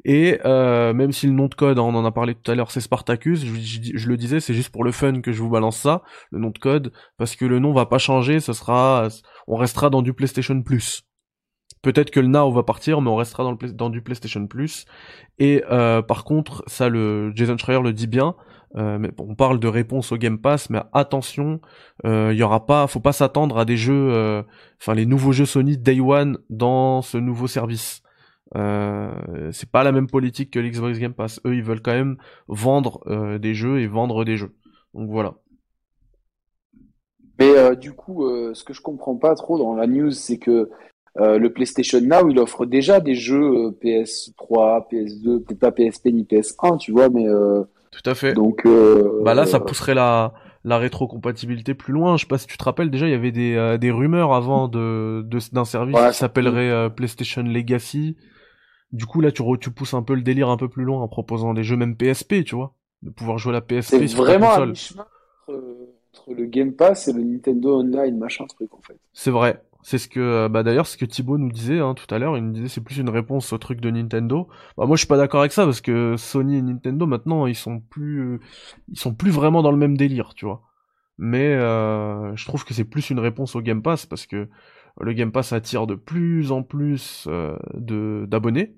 [0.06, 2.70] Et même si le nom de code, hein, on en a parlé tout à l'heure,
[2.70, 5.50] c'est Spartacus, je, je- je le disais, c'est juste pour le fun que je vous
[5.50, 6.00] balance ça,
[6.30, 9.08] le nom de code, parce que le nom va pas changer, ce sera,
[9.46, 11.02] on restera dans du PlayStation Plus.
[11.82, 14.86] Peut-être que le Now va partir, mais on restera dans, le, dans du PlayStation Plus.
[15.38, 18.36] Et euh, par contre, ça, le Jason Schreier le dit bien.
[18.76, 21.60] euh, mais on parle de réponse au Game Pass, mais attention,
[22.04, 24.42] euh, il y aura pas, faut pas s'attendre à des jeux, euh,
[24.80, 28.02] enfin les nouveaux jeux Sony Day One dans ce nouveau service.
[28.56, 31.40] Euh, c'est pas la même politique que l'Xbox Game Pass.
[31.46, 32.16] Eux, ils veulent quand même
[32.48, 34.54] vendre euh, des jeux et vendre des jeux.
[34.94, 35.34] Donc voilà.
[37.38, 40.38] Mais euh, du coup, euh, ce que je comprends pas trop dans la news, c'est
[40.38, 40.70] que
[41.18, 46.24] Euh, le PlayStation Now, il offre déjà des jeux PS3, PS2, peut-être pas PSP ni
[46.24, 47.26] PS1, tu vois, mais
[47.90, 48.32] tout à fait.
[48.32, 48.66] Donc
[49.22, 50.32] bah là, ça pousserait la
[50.64, 52.16] la rétrocompatibilité plus loin.
[52.16, 54.68] Je sais pas si tu te rappelles déjà, il y avait des des rumeurs avant
[54.68, 58.16] de d'un service qui s'appellerait PlayStation Legacy.
[58.92, 61.08] Du coup, là, tu, tu pousses un peu le délire un peu plus loin en
[61.08, 64.54] proposant des jeux même PSP, tu vois, de pouvoir jouer à la PSP sur vraiment
[64.54, 65.04] ta console.
[65.48, 68.98] entre, le Game Pass et le Nintendo Online, machin truc en fait.
[69.14, 69.62] C'est vrai.
[69.82, 72.36] C'est ce que, bah d'ailleurs, ce que Thibaut nous disait hein, tout à l'heure.
[72.36, 74.48] Il nous disait c'est plus une réponse au truc de Nintendo.
[74.76, 77.56] Bah moi, je suis pas d'accord avec ça parce que Sony et Nintendo maintenant, ils
[77.56, 78.40] sont plus,
[78.88, 80.62] ils sont plus vraiment dans le même délire, tu vois.
[81.18, 84.48] Mais euh, je trouve que c'est plus une réponse au Game Pass parce que
[85.00, 88.76] le Game Pass attire de plus en plus euh, de d'abonnés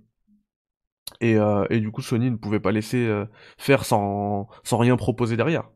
[1.20, 3.26] et, euh, du coup, Sony ne pouvait pas laisser euh,
[3.58, 5.70] faire sans rien proposer derrière.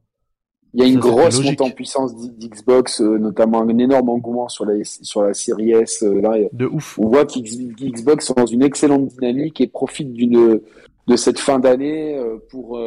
[0.75, 4.67] Il y a une grosse montée en puissance d'Xbox, euh, notamment un énorme engouement sur
[4.67, 6.03] la, sur la série S.
[6.03, 6.99] là, de ouf.
[6.99, 10.61] On voit qu'Xbox est dans une excellente dynamique et profite d'une
[11.07, 12.79] de cette fin d'année pour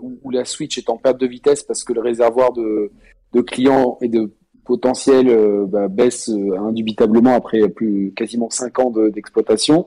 [0.00, 2.90] où, la Switch est en perte de vitesse parce que le réservoir de,
[3.34, 4.32] de clients et de
[4.64, 9.86] potentiel bah, baisse indubitablement après plus quasiment 5 ans d'exploitation.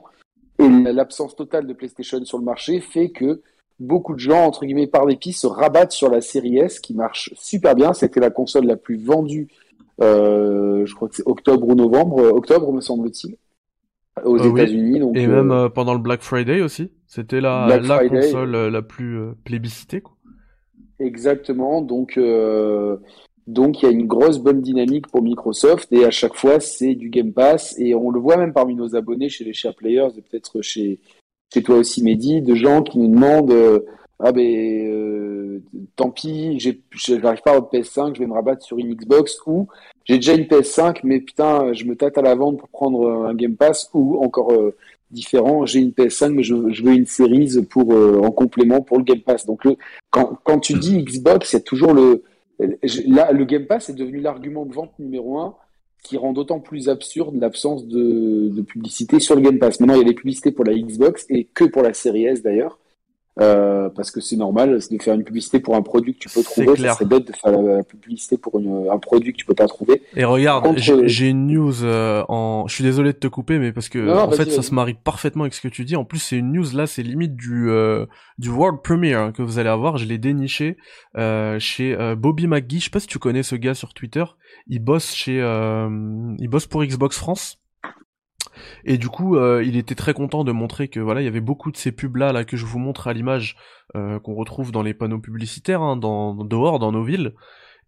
[0.60, 3.42] Et l'absence totale de PlayStation sur le marché fait que
[3.80, 7.32] beaucoup de gens, entre guillemets, par dépit, se rabattent sur la série S qui marche
[7.34, 7.92] super bien.
[7.94, 9.48] C'était la console la plus vendue,
[10.00, 13.36] euh, je crois que c'est octobre ou novembre, euh, octobre me semble-t-il,
[14.24, 15.00] aux euh, États-Unis.
[15.14, 20.00] Et même pendant le Black Friday aussi, c'était la, la console la plus plébiscitée.
[20.00, 20.14] Quoi.
[21.00, 22.18] Exactement, donc
[23.46, 26.94] donc il y a une grosse bonne dynamique pour Microsoft et à chaque fois c'est
[26.94, 30.10] du Game Pass et on le voit même parmi nos abonnés chez les Share Players
[30.16, 31.00] et peut-être chez
[31.52, 33.80] chez toi aussi Mehdi, de gens qui nous demandent euh,
[34.18, 35.62] ah ben euh,
[35.96, 39.66] tant pis, j'arrive pas à avoir PS5, je vais me rabattre sur une Xbox ou
[40.04, 43.34] j'ai déjà une PS5 mais putain je me tâte à la vente pour prendre un
[43.34, 44.76] Game Pass ou encore euh,
[45.10, 49.20] différent, j'ai une PS5 mais je, veux une Series pour en complément pour le Game
[49.20, 49.46] Pass.
[49.46, 49.76] Donc le,
[50.10, 52.22] quand quand tu dis Xbox, c'est toujours le
[53.06, 55.54] Là, le Game Pass est devenu l'argument de vente numéro un
[56.02, 59.80] qui rend d'autant plus absurde l'absence de, publicité sur le Game Pass.
[59.80, 62.42] Maintenant, il y a des publicités pour la Xbox et que pour la série S
[62.42, 62.79] d'ailleurs.
[63.40, 66.42] Euh, parce que c'est normal de faire une publicité pour un produit que tu peux
[66.42, 66.76] trouver.
[66.76, 70.02] C'est bête de faire la, publicité pour un produit que tu peux pas trouver.
[70.14, 72.66] Et regarde, j'ai une news euh, en.
[72.68, 75.44] Je suis désolé de te couper, mais parce que en fait ça se marie parfaitement
[75.44, 75.96] avec ce que tu dis.
[75.96, 78.04] En plus, c'est une news là, c'est limite du euh,
[78.38, 79.96] du world premiere que vous allez avoir.
[79.96, 80.76] Je l'ai déniché
[81.58, 82.80] chez Bobby McGee.
[82.80, 84.24] Je sais pas si tu connais ce gars sur Twitter.
[84.66, 87.59] Il bosse chez, il bosse pour Xbox France.
[88.84, 91.40] Et du coup, euh, il était très content de montrer que voilà, il y avait
[91.40, 93.56] beaucoup de ces pubs là, là que je vous montre à l'image,
[93.96, 97.34] euh, qu'on retrouve dans les panneaux publicitaires, hein, dans, dehors, dans nos villes.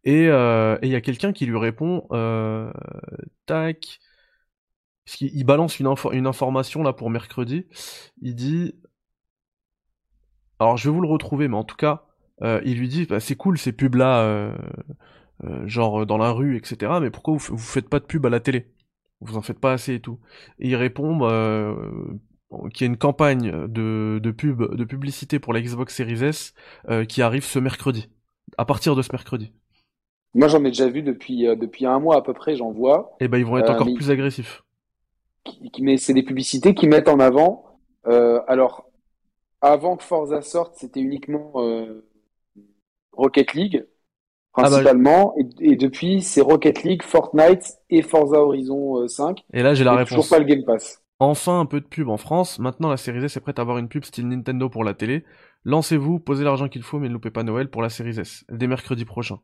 [0.05, 2.07] Et euh, il y a quelqu'un qui lui répond,
[3.47, 4.01] tac,
[5.05, 7.67] parce qu'il balance une, une information là pour mercredi.
[8.21, 8.75] Il dit,
[10.59, 12.05] alors je vais vous le retrouver, mais en tout cas,
[12.43, 14.55] il lui dit, bah, c'est cool ces pubs là.
[15.67, 16.93] genre dans la rue, etc.
[17.01, 18.73] Mais pourquoi vous, vous faites pas de pub à la télé?
[19.23, 20.19] Vous en faites pas assez et tout.
[20.59, 21.75] Et il répond euh,
[22.73, 26.55] qu'il y a une campagne de, de pub, de publicité pour la Xbox Series S
[26.89, 28.11] euh, qui arrive ce mercredi,
[28.59, 29.53] à partir de ce mercredi.
[30.35, 33.17] Moi j'en ai déjà vu depuis, euh, depuis un mois à peu près, j'en vois.
[33.21, 34.63] Et eh ben ils vont être encore plus agressifs.
[35.81, 37.79] mais c'est des publicités qui mettent en avant.
[38.05, 38.87] alors
[39.61, 41.53] avant que Forza sorte, c'était uniquement
[43.13, 43.87] Rocket League.
[44.55, 45.35] Ah bah, principalement.
[45.61, 49.39] et, depuis, c'est Rocket League, Fortnite et Forza Horizon 5.
[49.39, 50.11] Euh, et là, j'ai la réponse.
[50.11, 51.03] Toujours pas le Game Pass.
[51.19, 52.59] Enfin, un peu de pub en France.
[52.59, 55.25] Maintenant, la série S est prête à avoir une pub style Nintendo pour la télé.
[55.65, 58.67] Lancez-vous, posez l'argent qu'il faut, mais ne loupez pas Noël pour la série S, dès
[58.67, 59.39] mercredi prochain.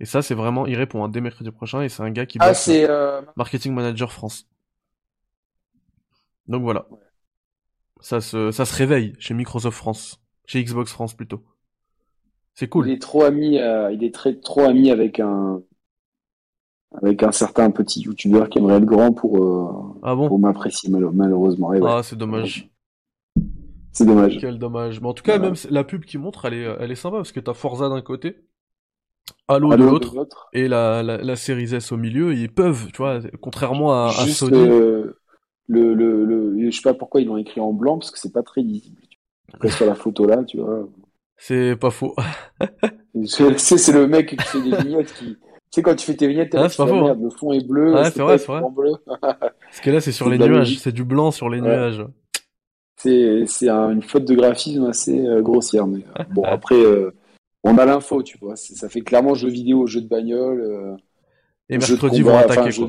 [0.00, 2.38] Et ça, c'est vraiment, il répond, hein, dès mercredi prochain, et c'est un gars qui
[2.40, 3.22] ah, c'est euh...
[3.36, 4.48] marketing manager France.
[6.48, 6.86] Donc voilà.
[8.00, 10.20] Ça se, ça se réveille chez Microsoft France.
[10.46, 11.44] Chez Xbox France plutôt.
[12.60, 12.88] C'est cool.
[12.88, 15.62] Il est trop ami, euh, il est très trop ami avec un
[16.92, 20.90] avec un certain petit youtubeur qui aimerait être grand pour euh, ah bon pour m'apprécier
[20.90, 21.72] malheureusement.
[21.82, 22.68] Ah c'est dommage.
[23.92, 24.36] C'est dommage.
[24.38, 25.00] Quel dommage.
[25.00, 27.32] Mais en tout cas, même la pub qui montre, elle est, elle est sympa parce
[27.32, 28.36] que t'as Forza d'un côté,
[29.48, 32.34] Halo, de l'autre, et la, la, la série S au milieu.
[32.34, 34.58] Ils peuvent, tu vois, contrairement à, à Sony.
[34.58, 35.16] Euh,
[35.66, 38.34] le, le, le, je sais pas pourquoi ils l'ont écrit en blanc parce que c'est
[38.34, 39.00] pas très lisible.
[39.70, 40.86] sur la photo là, tu vois.
[41.42, 42.14] C'est pas faux.
[43.24, 45.36] c'est, c'est le mec qui fait des vignettes qui.
[45.36, 47.14] Tu sais, quand tu fais tes vignettes, ah, c'est pas faux.
[47.14, 47.94] le fond est bleu.
[47.96, 48.60] Ah, c'est vrai, c'est vrai.
[48.70, 48.92] Bleu.
[49.06, 50.78] Parce que là, c'est sur les nuages.
[50.78, 52.04] C'est du blanc sur les nuages.
[52.96, 55.86] C'est, une faute de graphisme assez euh, grossière.
[55.86, 57.14] Mais euh, bon, après, euh,
[57.64, 58.56] on a l'info, tu vois.
[58.56, 60.98] ça fait clairement jeu vidéo, jeu de bagnole.
[61.70, 62.88] Et mercredi, vont attaquer, quoi.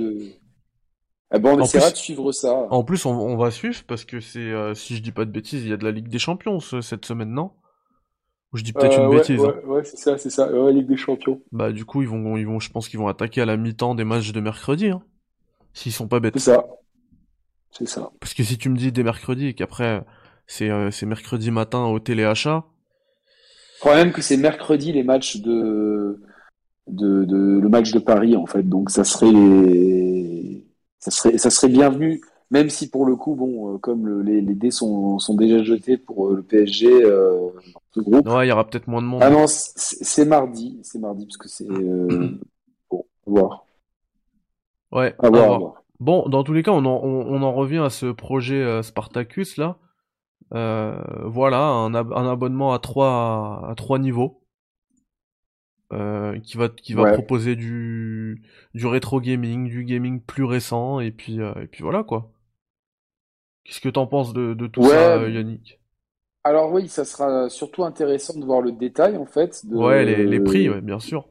[1.34, 2.68] Eh ben, on essaiera plus- de suivre ça.
[2.70, 5.32] En plus, on, on va suivre parce que c'est, euh, si je dis pas de
[5.32, 7.52] bêtises, il y a de la Ligue des Champions ce- cette semaine, non?
[8.54, 9.40] Ou je dis peut-être Euh, une ouais, bêtise.
[9.46, 9.56] hein.
[9.66, 10.52] ouais, c'est ça, c'est ça.
[10.52, 11.42] Ouais, Ligue des Champions.
[11.52, 13.96] Bah du coup, ils vont, ils vont, je pense qu'ils vont attaquer à la mi-temps
[13.96, 15.02] des matchs de mercredi, hein.
[15.74, 16.36] S'ils sont pas bêtes.
[16.36, 16.66] C'est ça.
[17.72, 18.12] C'est ça.
[18.20, 20.04] Parce que si tu me dis dès mercredi et qu'après
[20.48, 22.66] c'est, euh, c'est mercredi matin au téléachat,
[23.76, 26.22] Le problème que c'est mercredi les matchs de,
[26.88, 30.64] de, de le match de Paris en fait, donc ça serait
[31.00, 34.42] ça serait ça serait bienvenu, même si pour le coup bon, euh, comme le- les,
[34.42, 37.50] les dés sont, sont déjà jetés pour euh, le PSG euh,
[37.94, 38.32] ce groupe.
[38.32, 39.26] ouais, il y aura peut-être moins de monde.
[39.26, 42.30] Ah non, c'est mardi, c'est mardi parce que c'est euh,
[42.90, 43.66] bon, à voir,
[44.92, 45.58] Ouais, à voir, à voir.
[45.58, 45.84] voir.
[46.00, 48.82] Bon, dans tous les cas, on en, on, on en revient à ce projet euh,
[48.84, 49.78] Spartacus là.
[51.26, 54.42] Voilà, un, ab- un abonnement à trois à trois niveaux
[55.94, 57.18] euh, qui va qui va Ouais.
[57.18, 62.04] proposer du du rétro gaming, du gaming plus récent et puis euh, et puis voilà
[62.04, 62.32] quoi.
[63.64, 64.84] Qu'est-ce que t'en penses de, de tout Ouais.
[64.84, 65.82] ça, Yannick?
[66.44, 70.28] Alors oui, ça sera surtout intéressant de voir le détail en fait de Ouais, les,
[70.28, 71.28] les prix, ouais, bien sûr.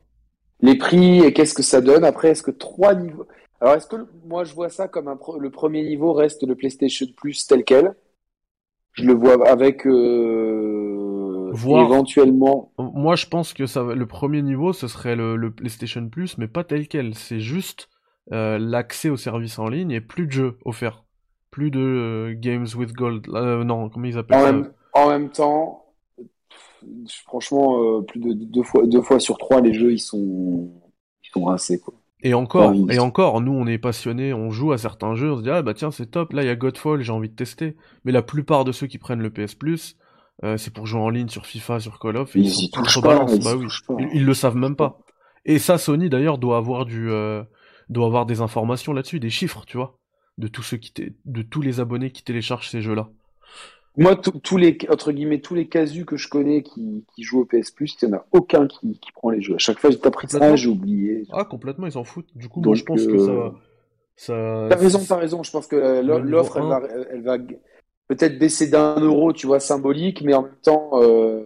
[0.61, 2.05] les prix et qu'est-ce que ça donne.
[2.05, 3.27] Après, est-ce que trois niveaux.
[3.61, 6.55] Alors, est-ce que moi je vois ça comme un pro- le premier niveau reste le
[6.57, 7.95] PlayStation Plus tel quel?
[8.93, 11.69] Je le vois avec euh, Voir.
[11.71, 12.73] éventuellement.
[12.79, 16.38] Moi, je pense que ça, va- le premier niveau, ce serait le, le PlayStation Plus,
[16.38, 17.14] mais pas tel quel.
[17.14, 17.88] C'est juste
[18.33, 21.05] euh, l'accès au service en ligne et plus de jeux offerts.
[21.51, 23.29] Plus de euh, Games with Gold.
[23.31, 24.53] Euh, non, comment ils appellent En ça?
[24.53, 25.85] même, en même temps,
[27.27, 30.71] franchement, euh, plus de deux fois, deux fois sur trois, les jeux ils sont,
[31.25, 31.95] ils sont rincés quoi.
[32.23, 35.43] Et encore, et encore, nous, on est passionnés, on joue à certains jeux, on se
[35.43, 37.77] dit, ah bah tiens, c'est top, là, il y a Godfall, j'ai envie de tester.
[38.05, 39.97] Mais la plupart de ceux qui prennent le PS Plus,
[40.45, 42.53] euh, c'est pour jouer en ligne sur FIFA, sur Call of, et Ils ils
[42.91, 43.65] sont pas, ils bah y oui.
[43.65, 43.95] touchent pas.
[43.99, 44.99] Ils, ils le savent même pas.
[45.47, 47.43] Et ça, Sony d'ailleurs doit avoir du, euh,
[47.89, 50.00] doit avoir des informations là-dessus, des chiffres, tu vois,
[50.40, 50.92] de tous ceux qui,
[51.24, 53.09] de tous les abonnés qui téléchargent ces jeux-là.
[53.96, 57.44] Moi, tous les, entre guillemets, tous les casus que je connais qui, qui jouent au
[57.44, 59.57] PS Plus, il n'y en a aucun qui, qui prend les jeux.
[59.57, 61.24] À chaque fois, j'ai appris ça, j'ai oublié.
[61.33, 62.35] Ah, complètement, ils s'en foutent.
[62.37, 63.55] Du coup, Donc, moi, je pense que ça, euh, va-
[64.16, 64.66] ça.
[64.70, 65.42] T'as raison, t'as raison.
[65.42, 67.38] Je pense que euh, l'offre, elle va, elle va
[68.09, 71.42] peut-être baisser d'un euro, tu vois, symbolique, mais en même temps, euh,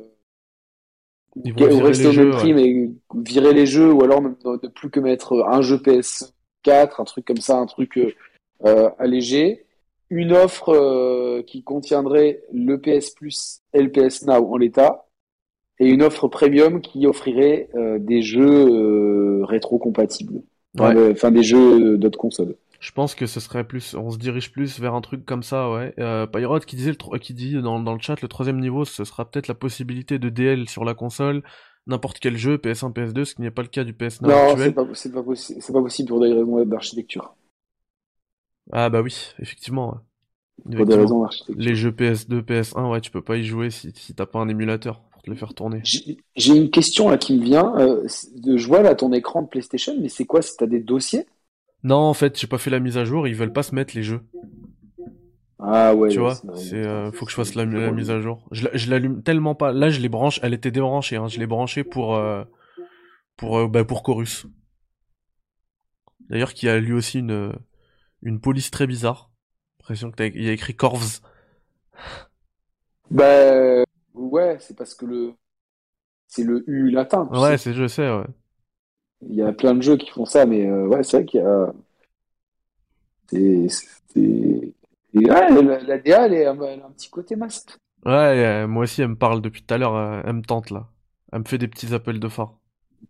[1.44, 2.90] Ils vont rester au même prix, mais
[3.24, 7.38] virer les jeux, ou alors ne plus que mettre un jeu PS4, un truc comme
[7.38, 7.98] ça, un truc
[8.64, 9.66] euh, allégé.
[10.11, 15.07] Une offre euh, qui contiendrait le PS Plus et le PS Now en l'état,
[15.81, 20.42] et une offre premium qui offrirait euh, des jeux euh, rétro-compatibles.
[20.79, 21.31] Enfin, Ouais.
[21.31, 22.57] des jeux d'autres consoles.
[22.81, 25.70] Je pense que ce serait plus, on se dirige plus vers un truc comme ça,
[25.70, 25.94] ouais.
[25.98, 29.05] Euh, Pyrot qui disait, le qui dit dans, dans le chat, le troisième niveau, ce
[29.05, 31.42] sera peut-être la possibilité de DL sur la console,
[31.87, 34.35] n'importe quel jeu, PS1, PS2, ce qui n'est pas le cas du PS Now Non,
[34.48, 34.74] c'est actuel.
[34.74, 37.35] pas, c'est pas possible, c'est pas possible pour des raisons d'architecture.
[38.72, 39.88] Ah bah oui, effectivement.
[39.92, 39.98] ouais.
[40.77, 41.03] Pour des Effectivement.
[41.03, 41.64] raisons d'architecture.
[41.64, 44.48] Les jeux PS2, PS1, ouais, tu peux pas y jouer si, si t'as pas un
[44.48, 45.81] émulateur pour te les faire tourner.
[45.85, 47.77] J'ai une question là qui me vient.
[47.79, 50.42] Euh, je vois là ton écran de PlayStation, mais c'est quoi?
[50.42, 51.27] C'est t'as des dossiers?
[51.83, 53.94] Non, en fait, j'ai pas fait la mise à jour, ils veulent pas se mettre
[53.94, 54.22] les jeux.
[55.59, 58.42] Ah ouais, tu ouais, vois, c'est euh, faut que je fasse la, mise à jour.
[58.50, 59.72] Je, je l'allume tellement pas.
[59.72, 60.40] Là, je les branche.
[60.42, 61.16] Elle était débranchée.
[61.16, 61.29] Hein.
[61.29, 62.44] Je l'ai branchée pour euh,
[63.37, 64.46] pour bah, pour Chorus.
[66.29, 67.53] D'ailleurs, qui a lui aussi une
[68.24, 69.30] une police très bizarre.
[69.80, 71.20] L'impression que il y a écrit Corvs.
[73.10, 73.84] Bah
[74.14, 75.34] ouais, c'est parce que le
[76.28, 77.30] c'est le U latin.
[77.34, 77.58] tu Ouais, sais.
[77.58, 78.08] c'est je sais.
[78.10, 78.24] Ouais.
[79.22, 81.40] Il y a plein de jeux qui font ça, mais euh, ouais, c'est vrai qu'il
[81.40, 81.72] y a.
[83.28, 84.20] C'est c'est
[85.16, 86.48] et ouais, la, la DA, elle, est- elle
[86.82, 87.76] a un petit côté masque.
[88.06, 89.94] Ouais, euh, moi aussi, elle me parle depuis tout à l'heure.
[89.94, 90.90] euh, elle me tente là.
[91.32, 92.58] Elle me fait des petits appels de phare.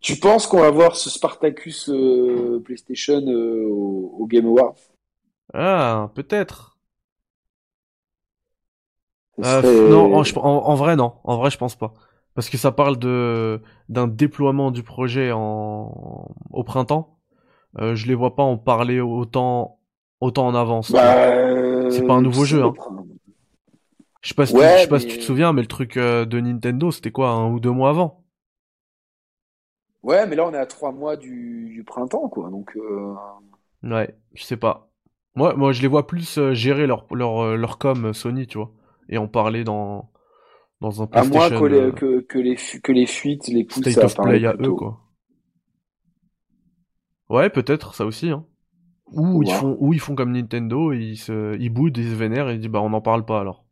[0.00, 4.76] Tu penses qu'on va voir ce Spartacus euh, PlayStation au, au Game Awards?
[5.54, 6.76] Ah, peut-être.
[9.44, 11.14] Euh, non, en, en- en vrai, non.
[11.24, 11.92] En vrai, je pense pas.
[12.34, 17.18] Parce que ça parle de d'un déploiement du projet en au printemps.
[17.78, 19.80] Euh, je les vois pas en parler autant
[20.20, 20.96] autant en avance.
[20.98, 21.26] Bah,
[21.88, 22.76] C'est pas un nouveau jeu, hein.
[24.22, 25.96] Je sais pas si tu, je sais pas si tu te souviens, mais le truc
[25.96, 28.24] euh, de Nintendo, c'était quoi, un ou deux mois avant?
[30.04, 32.48] Ouais, mais là, on est à trois mois du, du printemps, quoi.
[32.50, 33.14] Donc, euh,
[33.84, 34.90] Ouais, je sais pas.
[35.36, 38.46] Moi, moi, je les vois plus euh, gérer leur leur euh, leur com euh, Sony,
[38.46, 38.72] tu vois,
[39.08, 40.10] et en parler dans
[40.80, 43.88] dans un à moins PlayStation que les, que, que les, que les fuites les poussent
[43.90, 45.00] State à of Play à eux, quoi.
[47.28, 48.46] Ouais, peut-être, ça aussi, hein.
[49.12, 49.46] Ou Ouais.
[49.46, 52.48] ils font, ou ils font comme Nintendo, et ils se, ils boudent, ils se vénèrent,
[52.50, 53.64] et ils disent, bah, on n'en parle pas, alors.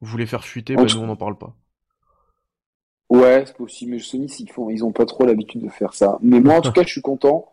[0.00, 1.56] Vous voulez faire fuiter, bah, nous, on n'en parle pas.
[3.08, 3.92] Ouais, c'est possible.
[3.92, 6.18] Mais Sony, ils font, ils ont pas trop l'habitude de faire ça.
[6.22, 7.52] Mais moi, en tout cas, je suis content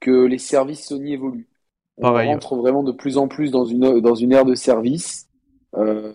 [0.00, 1.48] que les services Sony évoluent.
[1.98, 5.28] On rentre vraiment de plus en plus dans une, dans une ère de service.
[5.76, 6.12] Euh,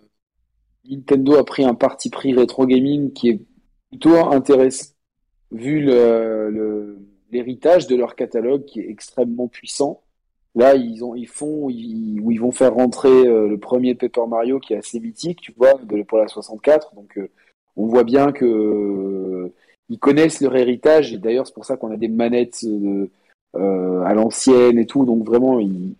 [0.89, 3.41] Nintendo a pris un parti pris rétro gaming qui est
[3.89, 4.93] plutôt intéressant
[5.51, 5.86] vu
[7.32, 10.01] l'héritage de leur catalogue qui est extrêmement puissant.
[10.55, 14.59] Là, ils ont, ils font, ils, ils vont faire rentrer euh, le premier Paper Mario
[14.59, 16.93] qui est assez mythique, tu vois, de, pour la 64.
[16.95, 17.29] Donc, euh,
[17.77, 19.53] on voit bien que euh,
[19.88, 21.13] ils connaissent leur héritage.
[21.13, 22.65] Et d'ailleurs, c'est pour ça qu'on a des manettes
[23.56, 25.06] à l'ancienne et tout.
[25.06, 25.95] Donc, vraiment, ils,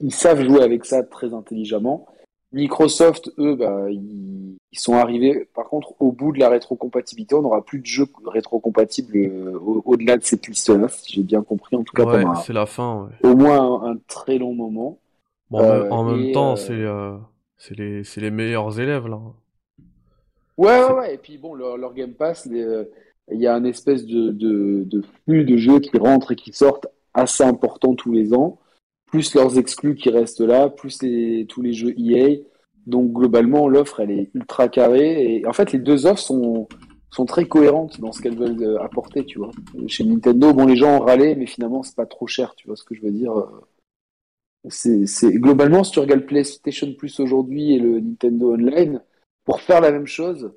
[0.00, 2.06] ils savent jouer avec ça très intelligemment.
[2.54, 7.34] Microsoft, eux, bah, ils, sont arrivés, par contre, au bout de la rétrocompatibilité.
[7.34, 11.76] On n'aura plus de jeux rétrocompatibles euh, au-delà de cette liste-là, si j'ai bien compris.
[11.76, 13.08] En tout cas, ouais, c'est la fin.
[13.22, 14.98] Au moins un, très long moment.
[15.50, 17.16] en même euh, temps, euh,
[17.56, 19.20] c'est les, les meilleurs élèves, là.
[20.56, 21.14] Ouais, ouais, ouais.
[21.14, 22.86] Et puis, bon, leur, Game Pass, il
[23.40, 26.86] y a un espèce de, de, de flux de jeux qui rentrent et qui sortent
[27.14, 28.58] assez important tous les ans
[29.14, 30.98] plus leurs exclus qui restent là, plus
[31.48, 32.40] tous les jeux EA.
[32.88, 35.36] Donc globalement, l'offre, elle est ultra carrée.
[35.36, 36.68] Et en fait, les deux offres sont,
[37.12, 39.52] sont très cohérentes dans ce qu'elles veulent euh, apporter, tu vois.
[39.86, 42.74] Chez Nintendo, bon, les gens ont râlé, mais finalement, c'est pas trop cher, tu vois
[42.74, 43.32] ce que je veux dire.
[44.68, 49.00] C'est, globalement, si tu regardes PlayStation Plus aujourd'hui et le Nintendo Online,
[49.44, 50.50] pour faire la même chose,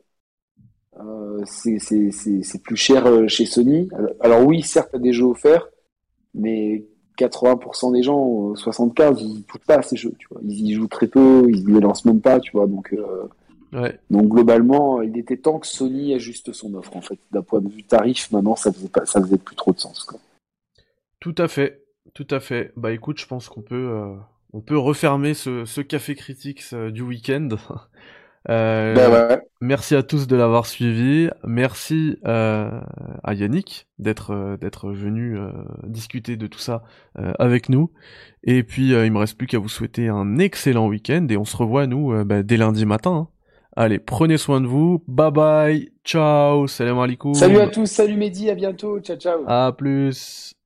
[0.99, 3.87] euh, c'est, plus cher euh, chez Sony.
[4.19, 5.69] Alors, oui, certes, t'as des jeux offerts,
[6.37, 6.85] mais
[7.17, 10.39] 80% des gens, 75, ils touchent pas à ces jeux, tu vois.
[10.43, 12.67] Ils y jouent très peu, ils les lancent même pas, tu vois.
[12.67, 17.19] Donc, euh, donc globalement, il était temps que Sony ajuste son offre, en fait.
[17.31, 20.03] D'un point de vue tarif, maintenant, ça faisait pas, ça faisait plus trop de sens,
[20.03, 20.19] quoi.
[21.19, 21.83] Tout à fait,
[22.13, 22.71] tout à fait.
[22.75, 24.13] Bah écoute, je pense qu'on peut, euh,
[24.53, 27.49] on peut refermer ce, ce café critique euh, du week-end.
[28.49, 31.29] Euh, bah Merci à tous de l'avoir suivi.
[31.43, 32.79] Merci euh,
[33.23, 35.49] à Yannick d'être euh, d'être venu euh,
[35.83, 36.83] discuter de tout ça
[37.17, 37.91] euh, avec nous.
[38.43, 41.57] Et puis il me reste plus qu'à vous souhaiter un excellent week-end et on se
[41.57, 43.11] revoit nous bah, dès lundi matin.
[43.11, 43.27] Hein.
[43.75, 45.03] Allez, prenez soin de vous.
[45.07, 45.89] Bye bye.
[46.03, 46.67] Ciao.
[46.67, 47.33] Salam alaikum.
[47.33, 47.85] Salut à tous.
[47.85, 48.49] Salut Mehdi.
[48.49, 48.99] À bientôt.
[48.99, 49.43] Ciao ciao.
[49.47, 50.56] À plus.